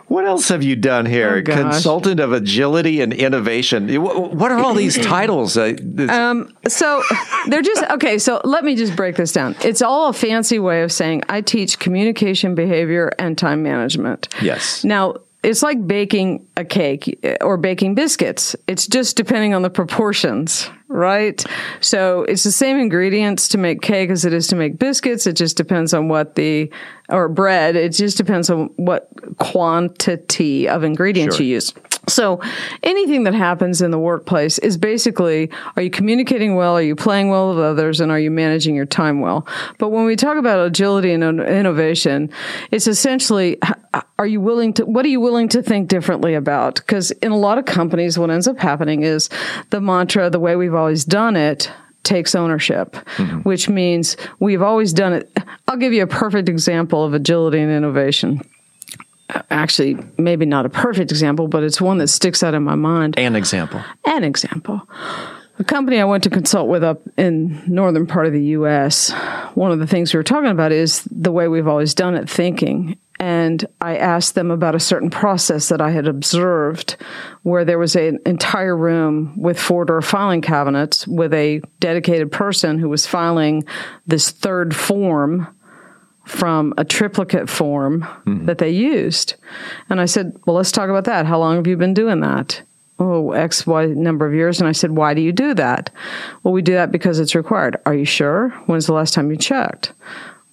[0.08, 1.44] What else have you done here?
[1.48, 1.52] Oh.
[1.52, 3.90] Consultant of Agility and Innovation.
[4.02, 5.58] What are all these titles?
[5.58, 5.76] Uh,
[6.10, 7.02] Um, so
[7.48, 8.20] they're just okay.
[8.20, 9.56] So let me just break this down.
[9.64, 14.28] It's all a fancy way of saying I teach communication, behavior, and time management.
[14.42, 14.84] yes.
[14.84, 18.56] Now, it's like baking a cake eh, or baking biscuits.
[18.68, 21.44] It's just depending on the proportions, right?
[21.82, 25.28] So it's the same ingredients to make cake as it is to make biscuits.
[25.28, 26.72] It just depends on what the,
[27.10, 31.46] or bread, it just depends on what quantity of ingredients Sure.
[31.46, 31.74] you use.
[32.08, 32.42] So
[32.84, 37.30] anything that happens in the workplace is basically are you communicating well, are you playing
[37.30, 39.48] well with others, and are you managing your time well?
[39.78, 42.30] But when we talk about agility and innovation,
[42.72, 43.60] it's essentially
[44.20, 46.76] are you willing to what are you willing to think differently about?
[46.76, 49.30] Because in a lot of companies, what ends up happening is
[49.70, 51.72] the mantra, the way we've always done it,
[52.04, 53.40] takes ownership, mm-hmm.
[53.40, 55.32] which means we've always done it.
[55.68, 58.42] I'll give you a perfect example of agility and innovation
[59.50, 63.18] actually maybe not a perfect example, but it's one that sticks out in my mind.
[63.18, 63.82] An example.
[64.06, 64.82] An example.
[65.58, 69.12] A company I went to consult with up in northern part of the U.S.
[69.54, 72.30] One of the things we were talking about is the way we've always done it,
[72.30, 72.98] thinking.
[73.18, 76.98] And I asked them about a certain process that I had observed,
[77.44, 82.78] where there was an entire room with four door filing cabinets with a dedicated person
[82.78, 83.64] who was filing
[84.06, 85.55] this third form
[86.26, 88.46] from a triplicate form mm-hmm.
[88.46, 89.36] that they used.
[89.90, 91.26] And I said, Well, let's talk about that.
[91.26, 92.62] How long have you been doing that?
[92.98, 94.60] Oh, X, Y number of years.
[94.60, 95.90] And I said, Why do you do that?
[96.44, 97.78] Well, we do that because it's required.
[97.86, 98.50] Are you sure?
[98.66, 99.94] When's the last time you checked?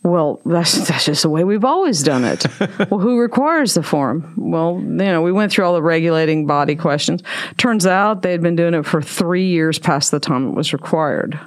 [0.05, 2.45] Well, that's that's just the way we've always done it.
[2.91, 4.35] well, who requires the form?
[4.37, 7.23] Well, you know, we went through all the regulating body questions.
[7.57, 10.73] Turns out they had been doing it for three years past the time it was
[10.73, 11.39] required.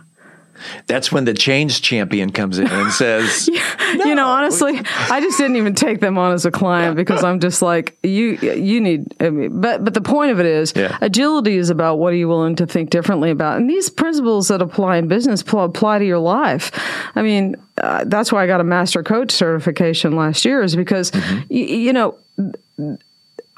[0.88, 3.47] That's when the change champion comes in and says,
[3.93, 4.80] you know, honestly,
[5.10, 8.32] I just didn't even take them on as a client because I'm just like you.
[8.38, 10.97] You need, I mean, but but the point of it is, Yeah.
[11.01, 14.62] agility is about what are you willing to think differently about, and these principles that
[14.62, 16.72] apply in business pl- apply to your life.
[17.16, 21.12] I mean, uh, that's why I got a master coach certification last year, is because
[21.14, 22.18] y- you know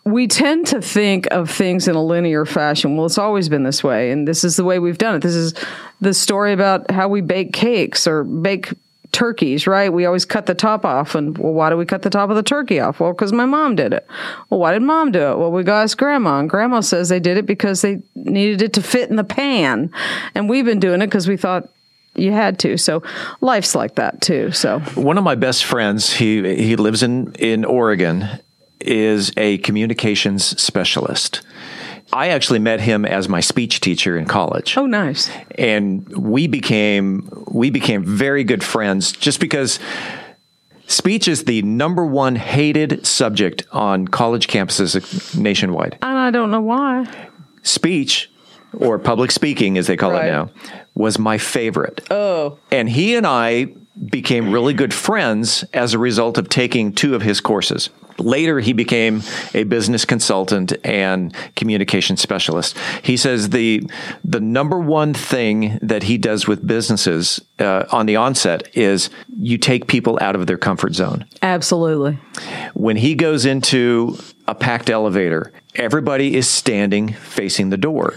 [0.07, 2.95] we tend to think of things in a linear fashion.
[2.95, 5.21] Well, it's always been this way, and this is the way we've done it.
[5.21, 5.53] This is
[5.99, 8.73] the story about how we bake cakes or bake
[9.11, 9.91] turkeys, right?
[9.91, 12.35] We always cut the top off, and well, why do we cut the top of
[12.35, 12.99] the turkey off?
[12.99, 14.07] Well, because my mom did it.
[14.49, 15.37] Well, why did mom do it?
[15.37, 18.73] Well, we go ask grandma, and grandma says they did it because they needed it
[18.73, 19.91] to fit in the pan,
[20.35, 21.69] and we've been doing it because we thought
[22.15, 22.77] you had to.
[22.77, 23.03] So
[23.41, 24.51] life's like that too.
[24.51, 28.27] So One of my best friends, he he lives in in Oregon,
[28.79, 31.41] is a communications specialist.
[32.13, 34.77] I actually met him as my speech teacher in college.
[34.77, 35.29] Oh, nice.
[35.57, 39.79] And we became we became very good friends just because
[40.87, 45.97] speech is the number one hated subject on college campuses nationwide.
[46.01, 47.05] and I don't know why.
[47.63, 48.31] Speech
[48.73, 50.27] or public speaking as they call Right.
[50.27, 50.49] it now
[50.95, 52.05] was my favorite.
[52.09, 53.67] Oh, And he and I
[54.05, 57.89] became really good friends as a result of taking two of his courses.
[58.19, 59.21] Later, he became
[59.53, 62.75] a business consultant and communication specialist.
[63.03, 63.87] He says the
[64.23, 69.59] the number one thing that he does with businesses uh, on the onset is you
[69.59, 71.25] take people out of their comfort zone.
[71.43, 72.17] absolutely.
[72.73, 74.17] When he goes into
[74.47, 78.15] a packed elevator, everybody is standing facing the door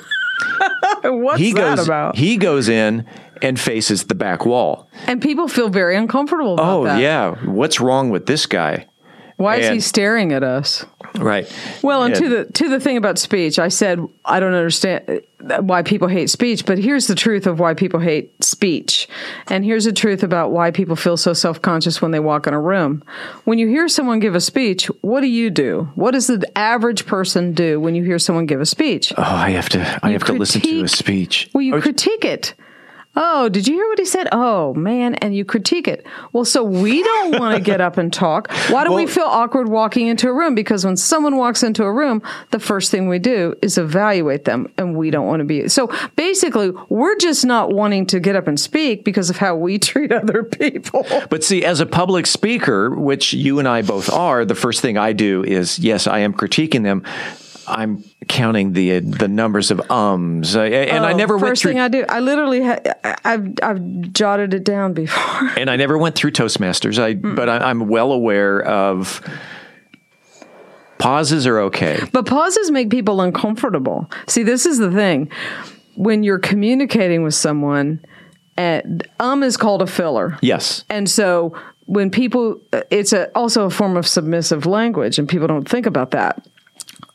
[1.03, 2.17] What's he that goes about?
[2.17, 3.07] he goes in
[3.43, 4.89] and faces the back wall.
[5.07, 7.01] And people feel very uncomfortable about Oh that.
[7.01, 8.87] yeah, what's wrong with this guy?
[9.37, 10.85] Why is he staring at us?
[11.19, 11.51] Right.
[11.83, 15.63] Well, and to the to the thing about speech, I said I don't understand uh,
[15.63, 19.09] why people hate speech, but here's the truth of why people hate speech,
[19.49, 22.53] and here's the truth about why people feel so self conscious when they walk in
[22.53, 23.03] a room.
[23.45, 25.89] When you hear someone give a speech, what do you do?
[25.95, 29.11] What does the average person do when you hear someone give a speech?
[29.17, 31.49] Oh, I have to I You have to listen to a speech.
[31.55, 32.53] Well, you critique it.
[33.17, 34.29] Oh, did you hear what he said?
[34.31, 35.17] Oh, man.
[35.17, 36.07] And you critique it.
[36.33, 38.51] Well, so we don't want to get up and talk.
[38.69, 40.55] Why do we feel awkward walking into a room?
[40.55, 44.73] Because when someone walks into a room, the first thing we do is evaluate them,
[44.79, 45.69] and we don't want to be.
[45.69, 49.79] So basically, we're just not wanting to get up and speak because of how we
[49.81, 51.05] treat other people.
[51.29, 54.97] But see, as a public speaker, which you and I both are, the first thing
[54.97, 57.05] I do is yes, I am critiquing them.
[57.71, 61.73] I'm counting the the numbers of ums, uh, and I Oh, never went First through.
[61.73, 65.51] thing I do, I literally, ha- I- I've, I've jotted it down before.
[65.57, 66.99] and I never went through Toastmasters.
[67.03, 69.21] I, but I, I'm well aware of
[70.99, 71.99] Pauses are okay.
[72.13, 74.11] But pauses make people uncomfortable.
[74.27, 75.31] See, this is the thing.
[75.97, 78.05] When you're communicating with someone,
[78.59, 80.37] and um is called a filler.
[80.43, 80.85] Yes.
[80.91, 81.55] And so
[81.87, 82.61] when people,
[82.91, 86.47] it's a, also a form of submissive language, and people don't think about that.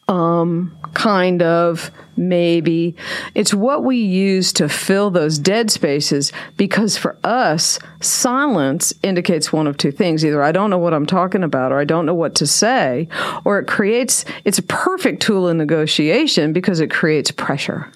[0.08, 2.96] Um, kind of, maybe.
[3.34, 9.68] It's what we use to fill those dead spaces because for us, silence indicates one
[9.68, 10.24] of two things.
[10.24, 13.08] Either I don't know what I'm talking about or I don't know what to say,
[13.44, 17.92] or it creates, it's a perfect tool in negotiation because it creates pressure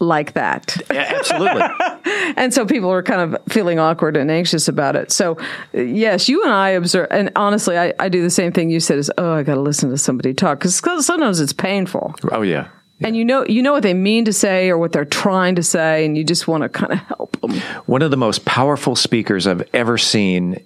[0.00, 0.76] like that.
[0.90, 1.62] Yeah, absolutely.
[2.36, 5.12] and so people are kind of feeling awkward and anxious about it.
[5.12, 5.36] So,
[5.72, 8.98] yes, you and I observe, and honestly, I, I do the same thing you said
[8.98, 10.74] is, oh, I got to listen to somebody talk because
[11.04, 12.14] sometimes it's painful.
[12.32, 12.68] Oh, yeah.
[13.02, 15.62] And you know, you know what they mean to say or what they're trying to
[15.62, 17.52] say, and you just want to kind of help them.
[17.86, 20.62] One of the most powerful speakers I've ever seen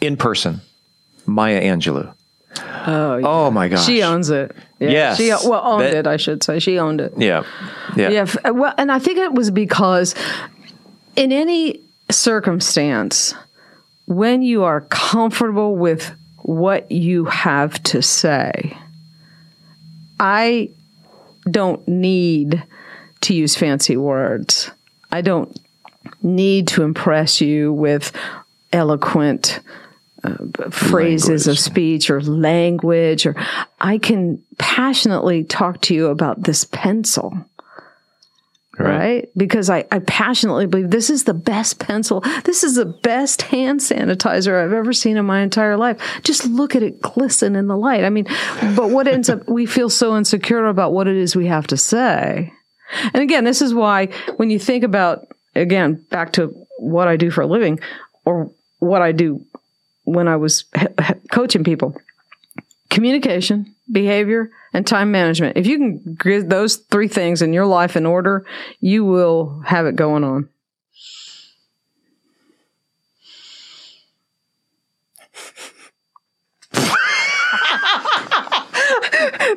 [0.00, 0.62] in person,
[1.26, 2.14] Maya Angelou.
[2.60, 3.26] Oh, yeah.
[3.26, 3.84] oh my gosh.
[3.84, 4.54] She owns it.
[4.78, 4.90] Yeah.
[4.90, 5.16] Yes.
[5.18, 6.58] She, well, owned That- it, I should say.
[6.58, 7.12] She owned it.
[7.16, 7.44] Yeah.
[7.96, 8.10] Yeah.
[8.10, 8.26] Yeah.
[8.44, 10.14] Uh, well, and I think it was because
[11.16, 11.80] in any
[12.10, 13.34] circumstance,
[14.06, 18.76] when you are comfortable with what you have to say,
[20.20, 20.70] I
[21.50, 22.62] don't need
[23.22, 24.70] to use fancy words.
[25.10, 25.58] I don't
[26.22, 28.12] need to impress you with
[28.72, 29.60] eloquent
[30.26, 33.34] uh, phrases of speech or language, or
[33.80, 37.46] I can passionately talk to you about this pencil.
[38.78, 39.30] Right.
[39.34, 42.20] Because I, I passionately believe this is the best pencil.
[42.44, 45.98] This is the best hand sanitizer I've ever seen in my entire life.
[46.22, 48.04] Just look at it glisten in the light.
[48.04, 48.26] I mean,
[48.76, 51.78] but what ends up, we feel so insecure about what it is we have to
[51.78, 52.52] say.
[53.14, 56.48] And again, this is why when you think about, again, back to
[56.78, 57.80] what I do for a living
[58.26, 59.42] or what I do
[60.06, 61.94] when I was h- h- coaching people,
[62.90, 65.56] communication, behavior, and time management.
[65.56, 68.46] If you can get those three things in your life in order,
[68.80, 70.48] you will have it going on.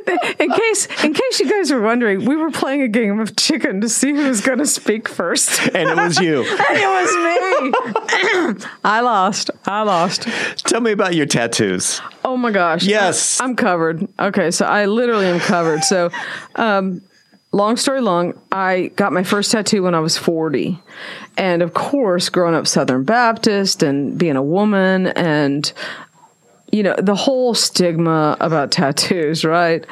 [0.40, 3.82] in case in case you guys were wondering, we were playing a game of chicken
[3.82, 5.60] to see who was going to speak first.
[5.74, 6.44] And it was you.
[6.70, 8.66] and it was me.
[8.84, 9.52] I lost.
[9.66, 10.24] I lost.
[10.58, 12.02] Tell me about your tattoos.
[12.24, 12.84] Oh my gosh.
[12.84, 13.40] Yes.
[13.42, 14.08] I'm covered.
[14.20, 15.84] Okay, so I literally am covered.
[15.84, 16.12] So,
[16.56, 17.02] um,
[17.52, 20.80] long story long, I got my first tattoo when I was 40.
[21.38, 25.72] And of course, growing up Southern Baptist and being a woman and
[26.72, 29.86] you know, the whole stigma about tattoos, right?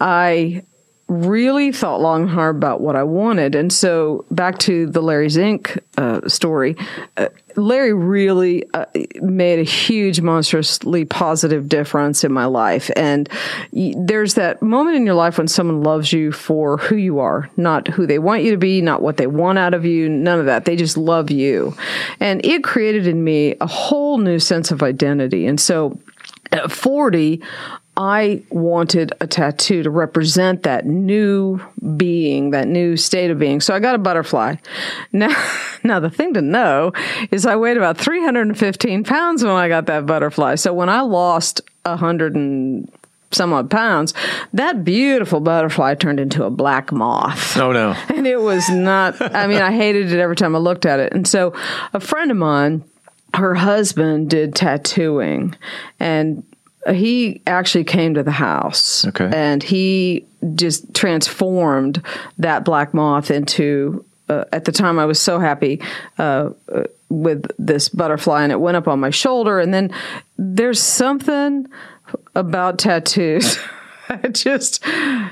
[0.00, 0.62] I
[1.08, 3.54] really thought long and hard about what I wanted.
[3.54, 6.76] And so back to the Larry Zink uh, story,
[7.16, 8.86] uh, Larry really uh,
[9.22, 12.90] made a huge, monstrously positive difference in my life.
[12.96, 13.28] And
[13.72, 17.48] y- there's that moment in your life when someone loves you for who you are,
[17.56, 20.40] not who they want you to be, not what they want out of you, none
[20.40, 20.64] of that.
[20.64, 21.74] They just love you.
[22.18, 25.46] And it created in me a whole new sense of identity.
[25.46, 25.98] And so
[26.52, 27.42] at 40,
[27.96, 31.60] I wanted a tattoo to represent that new
[31.96, 33.60] being, that new state of being.
[33.60, 34.56] So I got a butterfly.
[35.12, 35.34] Now,
[35.82, 36.92] now the thing to know
[37.30, 40.56] is I weighed about 315 pounds when I got that butterfly.
[40.56, 42.90] So when I lost a hundred and
[43.32, 44.12] some odd pounds,
[44.52, 47.56] that beautiful butterfly turned into a black moth.
[47.56, 47.94] Oh no.
[48.08, 51.12] And it was not, I mean, I hated it every time I looked at it.
[51.12, 51.54] And so
[51.94, 52.84] a friend of mine,
[53.34, 55.54] her husband did tattooing
[56.00, 56.42] and
[56.92, 59.30] he actually came to the house Okay.
[59.34, 60.24] and he
[60.54, 62.02] just transformed
[62.38, 65.80] that black moth into uh, at the time i was so happy
[66.18, 69.90] uh, uh, with this butterfly and it went up on my shoulder and then
[70.38, 71.66] there's something
[72.34, 73.58] about tattoos
[74.32, 74.84] just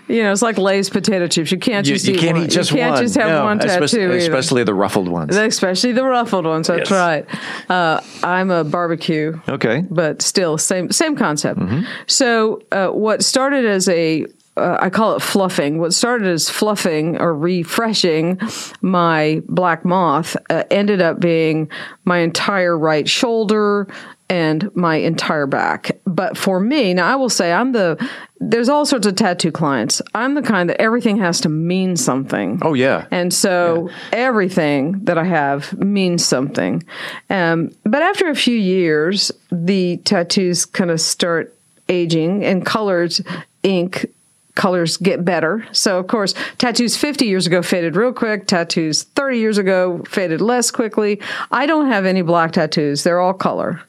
[0.08, 2.46] you know it's like lay's potato chips you can't You, just you eat can't one.
[2.46, 3.02] eat just you can't one.
[3.02, 5.36] just have No, one tattoo especially, especially the ruffled ones.
[5.36, 6.66] Especially the ruffled ones.
[6.68, 7.26] That's Yes.
[7.28, 7.70] right.
[7.70, 9.40] Uh, I'm a barbecue.
[9.48, 9.84] Okay.
[9.90, 11.60] But still, same same concept.
[12.06, 15.78] So uh, what started as a uh, I call it fluffing.
[15.80, 18.38] What started as fluffing or refreshing
[18.82, 21.68] my black moth uh, ended up being
[22.04, 23.88] my entire right shoulder
[24.28, 25.98] and my entire back.
[26.06, 28.08] But for me, now I will say I'm the
[28.40, 30.02] there's all sorts of tattoo clients.
[30.14, 32.58] I'm the kind that everything has to mean something.
[32.62, 33.06] Oh yeah.
[33.10, 36.82] And so everything that I have means something.
[37.30, 41.56] Um, but after a few years, the tattoos kind of start
[41.88, 43.14] aging and colored
[43.62, 44.06] ink
[44.54, 45.66] colors get better.
[45.72, 48.46] So, of course, tattoos 50 years ago faded real quick.
[48.46, 51.20] Tattoos 30 years ago faded less quickly.
[51.50, 53.02] I don't have any black tattoos.
[53.02, 53.82] They're all color.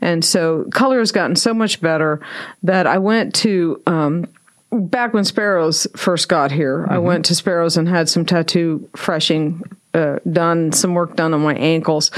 [0.00, 2.20] And so, color has gotten so much better
[2.62, 4.26] that I went to, um,
[4.70, 9.62] back when Sparrows first got here, I went to Sparrows and had some tattoo freshing
[9.94, 12.10] uh, done, some work done on my ankles.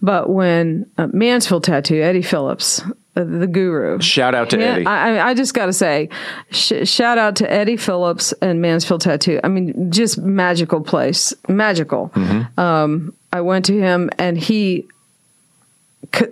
[0.00, 2.82] But when uh, Mansfield Tattoo, Eddie Phillips,
[3.24, 4.00] the guru.
[4.00, 4.86] Shout out to Yeah, Eddie.
[4.86, 6.08] I, I- I just got to say,
[6.50, 9.40] sh- shout out to Eddie Phillips and Mansfield Tattoo.
[9.44, 12.10] I mean, just magical place, magical.
[12.14, 12.60] Mm-hmm.
[12.60, 14.88] Um, I went to him and he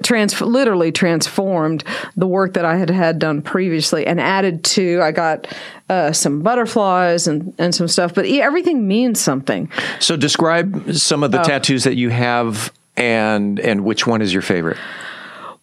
[0.03, 1.85] trans- literally transformed
[2.17, 5.01] the work that I had had done previously and added to.
[5.03, 5.47] I got
[5.91, 9.71] uh, some butterflies and, and some stuff, but everything means something.
[10.01, 11.45] So describe some of the Oh.
[11.45, 14.79] tattoos that you have and and which one is your favorite?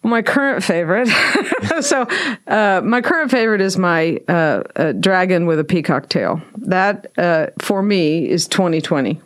[0.04, 1.08] My current favorite.
[1.80, 2.06] so,
[2.46, 6.42] uh, my current favorite is my uh, uh, dragon with a peacock tail.
[6.58, 9.18] That, uh, for me, is 2020.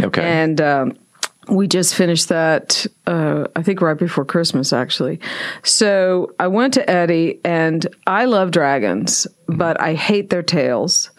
[0.00, 0.22] Okay.
[0.22, 0.98] And um,
[1.48, 5.20] we just finished that, uh, I think, right before Christmas, actually.
[5.62, 11.10] So, I went to Eddie, and I love dragons, but I hate their tails.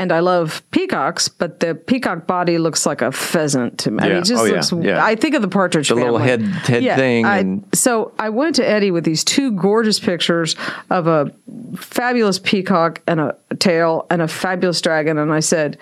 [0.00, 4.02] And I love peacocks, but the peacock body looks like a pheasant to me.
[4.02, 4.86] I mean, it just Oh, looks.
[4.86, 5.04] Yeah.
[5.04, 8.30] I think of the partridge The little head- head Yeah, thing I- and- so I
[8.30, 10.56] went to Eddie with these two gorgeous pictures
[10.88, 11.30] of a
[11.76, 15.76] fabulous peacock and a tail and a fabulous dragon, and I said,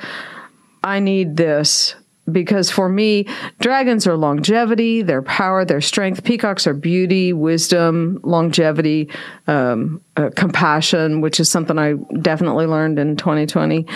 [0.83, 1.95] I need this.
[2.31, 3.27] Because for me,
[3.61, 6.25] dragons are longevity, their power, their strength.
[6.25, 9.09] Peacocks are beauty, wisdom, longevity,
[9.47, 13.87] um, uh, compassion, which is something I definitely learned in 2020.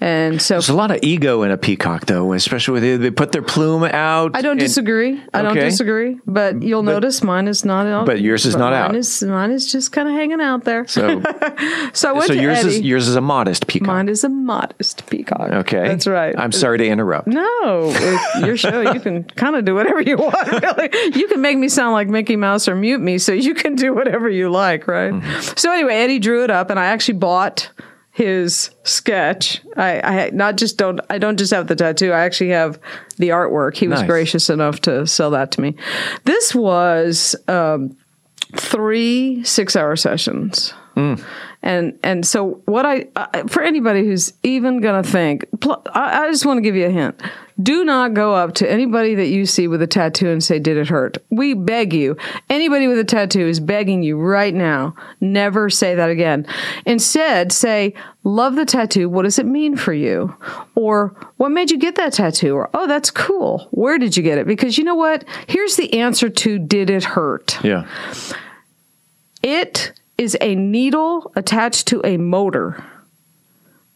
[0.00, 3.32] And so There's a lot of ego in a peacock, though, especially with they put
[3.32, 4.36] their plume out.
[4.36, 5.22] I don't and- disagree.
[5.32, 6.18] I don't disagree.
[6.26, 8.06] But you'll notice mine is not out.
[8.06, 8.96] But yours is not mine out.
[8.96, 10.86] Is, mine is just kind of hanging out there.
[10.86, 11.22] So,
[11.92, 12.68] so so yours Eddie.
[12.68, 13.86] is yours is a modest peacock.
[13.86, 15.50] Mine is a modest peacock.
[15.50, 16.38] Okay, That's right.
[16.38, 17.26] I'm sorry to interrupt.
[17.26, 18.80] No, it's your show.
[18.92, 20.34] You can kind of do whatever you want.
[20.62, 23.74] Really, you can make me sound like Mickey Mouse or mute me, so you can
[23.76, 25.12] do whatever you like, right?
[25.12, 25.54] Mm-hmm.
[25.56, 27.70] So anyway, Eddie drew it up, and I actually bought
[28.12, 29.62] his sketch.
[29.76, 32.12] I, I not just don't I don't just have the tattoo.
[32.12, 32.78] I actually have
[33.16, 33.76] the artwork.
[33.76, 34.08] He was Nice.
[34.08, 35.76] gracious enough to sell that to me.
[36.24, 37.96] This was um,
[38.56, 40.74] three six hour sessions.
[41.62, 46.30] And and so what I uh, for anybody who's even gonna think, pl- I, I
[46.30, 47.20] just want to give you a hint.
[47.62, 50.78] Do not go up to anybody that you see with a tattoo and say, "Did
[50.78, 52.16] it hurt?" We beg you.
[52.48, 54.94] Anybody with a tattoo is begging you right now.
[55.20, 56.46] Never say that again.
[56.86, 57.92] Instead, say,
[58.24, 59.10] "Love the tattoo.
[59.10, 60.34] What does it mean for you?"
[60.74, 63.68] Or "What made you get that tattoo?" Or "Oh, that's cool.
[63.72, 65.26] Where did you get it?" Because you know what?
[65.46, 67.86] Here's the answer to "Did it hurt?" Yeah.
[69.42, 72.84] It is a needle attached to a motor.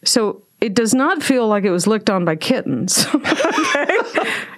[0.03, 3.05] So it does not feel like it was licked on by kittens.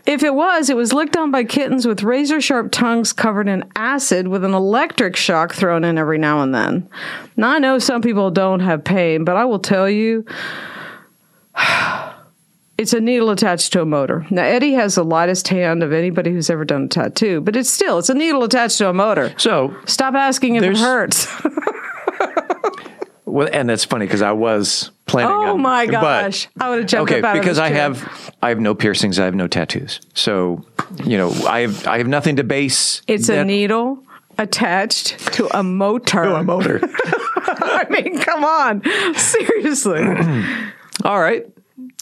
[0.07, 3.69] If it was, it was licked on by kittens with razor sharp tongues covered in
[3.75, 6.89] acid with an electric shock thrown in every now and then.
[7.35, 10.25] Now, I know some people don't have pain, but I will tell you.
[12.77, 14.25] It's a needle attached to a motor.
[14.29, 17.69] Now Eddie has the lightest hand of anybody who's ever done a tattoo, but it's
[17.69, 19.33] still it's a needle attached to a motor.
[19.37, 21.27] So stop asking if it hurts.
[23.27, 25.31] Well, and that's funny because I was planning.
[25.31, 26.47] Oh on, my but- gosh.
[26.59, 27.77] I would have jumped okay, up out of because I chair.
[27.77, 30.65] have I have no piercings, I have no tattoos, so
[31.03, 33.01] you know I have I have nothing to base.
[33.05, 34.01] It's a needle
[34.37, 36.23] attached to a motor.
[36.23, 36.79] To a motor.
[36.83, 38.81] I mean, come on.
[39.15, 40.01] Seriously.
[41.03, 41.45] All right.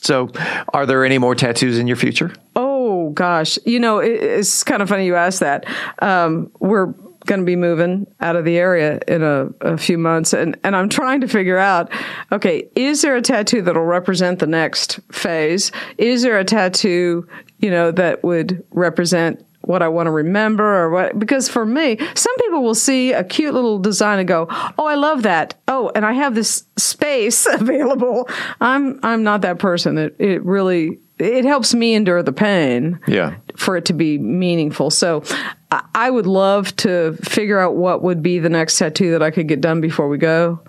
[0.06, 0.30] So,
[0.72, 2.32] are there any more tattoos in your future?
[2.56, 5.66] Oh gosh, you know it, it's kind of funny you asked that.
[6.00, 6.94] Um, we're
[7.26, 10.76] going to be moving out of the area in a, a few months, and and
[10.76, 11.92] I'm trying to figure out.
[12.32, 15.72] Okay, is there a tattoo that'll represent the next phase?
[15.98, 17.28] Is there a tattoo,
[17.58, 21.98] you know, that would represent what I want to remember or what because for me
[22.16, 25.92] some people will see a cute little design and go oh I love that oh
[25.96, 28.30] and I have this space available
[28.62, 33.36] I'm I'm not that person it it really it helps me endure the pain Yeah.
[33.56, 34.90] for it to be meaningful.
[34.90, 35.24] So
[35.72, 39.48] I- would love to figure out what would be the next tattoo that I could
[39.48, 40.60] get done before we go,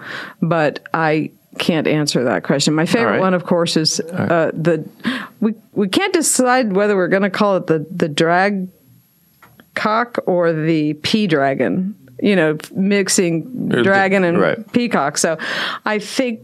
[0.40, 2.74] but I can't answer that question.
[2.74, 3.20] My favorite right.
[3.20, 4.88] one, of course, is uh, the
[5.40, 8.68] we we can't decide whether we're going to call it the the drag
[9.76, 11.94] cock or the pea dragon.
[12.18, 14.72] You know, mixing dragon and right.
[14.72, 15.18] peacock.
[15.18, 15.36] So
[15.84, 16.40] I think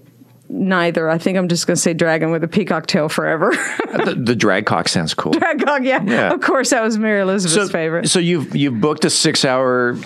[0.53, 1.09] neither.
[1.09, 3.51] I think I'm just going to say dragon with a peacock tail forever.
[4.05, 5.33] the, the drag cock sounds cool.
[5.33, 6.03] drag cock, yeah.
[6.03, 6.33] Yeah.
[6.33, 8.09] Of course, that was Mary Elizabeth's so, favorite.
[8.09, 9.97] So you've you've booked a six hour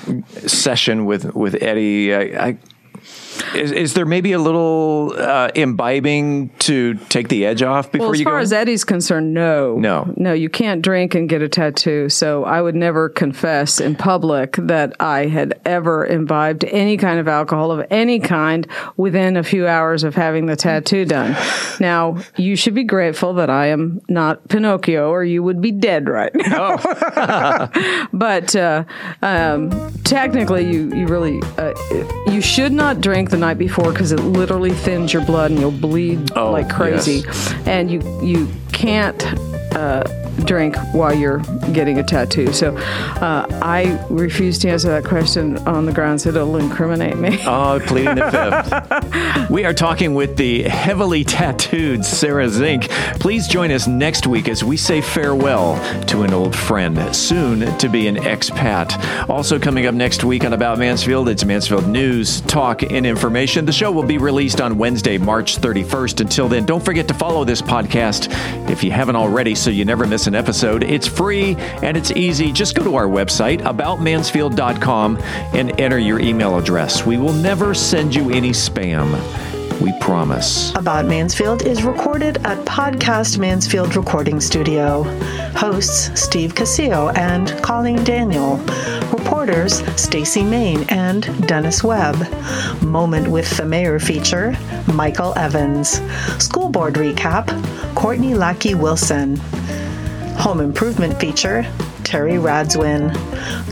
[0.46, 2.14] session with with Eddie.
[2.14, 2.58] I, I
[3.54, 8.14] Is, is there maybe a little uh, imbibing to take the edge off before well,
[8.14, 8.40] as you far go?
[8.40, 10.12] as Eddie's concerned, no, No.
[10.16, 10.32] no.
[10.32, 12.08] You can't drink and get a tattoo.
[12.08, 17.28] So I would never confess in public that I had ever imbibed any kind of
[17.28, 18.66] alcohol of any kind
[18.96, 21.36] within a few hours of having the tattoo done.
[21.80, 26.08] Now you should be grateful that I am not Pinocchio, or you would be dead
[26.08, 26.76] right now.
[28.12, 28.84] but uh,
[29.22, 29.70] um,
[30.04, 31.72] technically, you you really uh,
[32.30, 35.70] you should not drink the night before because it literally thins your blood and you'll
[35.70, 37.22] bleed Oh, like crazy.
[37.26, 37.54] yes.
[37.66, 39.22] And you you can't.
[39.76, 40.02] Uh,
[40.44, 41.38] drink while you're
[41.72, 42.52] getting a tattoo.
[42.52, 47.38] So uh, I refuse to answer that question on the grounds that it'll incriminate me.
[47.46, 49.50] Oh, pleading the fifth.
[49.50, 52.88] we are talking with the heavily tattooed Sarah Zink.
[53.20, 57.88] Please join us next week as we say farewell to an old friend, soon to
[57.88, 59.28] be an expat.
[59.28, 63.64] Also, coming up next week on About Mansfield, it's Mansfield News, Talk, and Information.
[63.64, 66.20] The show will be released on Wednesday, March 31st.
[66.20, 68.28] Until then, don't forget to follow this podcast
[68.70, 70.84] if you haven't already so you never miss an episode.
[70.84, 72.52] It's free and it's easy.
[72.52, 75.16] Just go to our website, aboutmansfield.com,
[75.54, 77.04] and enter your email address.
[77.04, 79.55] We will never send you any spam.
[79.80, 80.74] We promise.
[80.74, 85.02] About Mansfield is recorded at Podcast Mansfield Recording Studio.
[85.54, 88.56] Hosts Steve Casillo and Colleen Daniel.
[89.12, 92.16] Reporters Stacy Main and Dennis Webb.
[92.82, 94.56] Moment with the Mayor feature
[94.92, 96.00] Michael Evans.
[96.42, 97.46] School Board recap
[97.94, 99.36] Courtney Lackey Wilson.
[100.38, 101.66] Home Improvement feature
[102.02, 103.12] Terry Radzwin.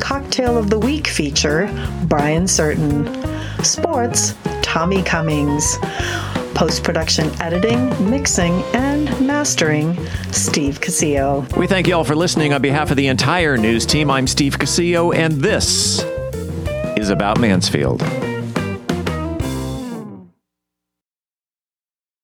[0.00, 1.68] Cocktail of the Week feature
[2.04, 3.23] Brian Certain.
[3.64, 5.78] Sports Tommy Cummings.
[6.54, 9.96] Post production editing, mixing, and mastering
[10.30, 11.56] Steve Casillo.
[11.56, 14.10] We thank you all for listening on behalf of the entire news team.
[14.10, 16.04] I'm Steve Casillo, and this
[16.96, 18.02] is About Mansfield.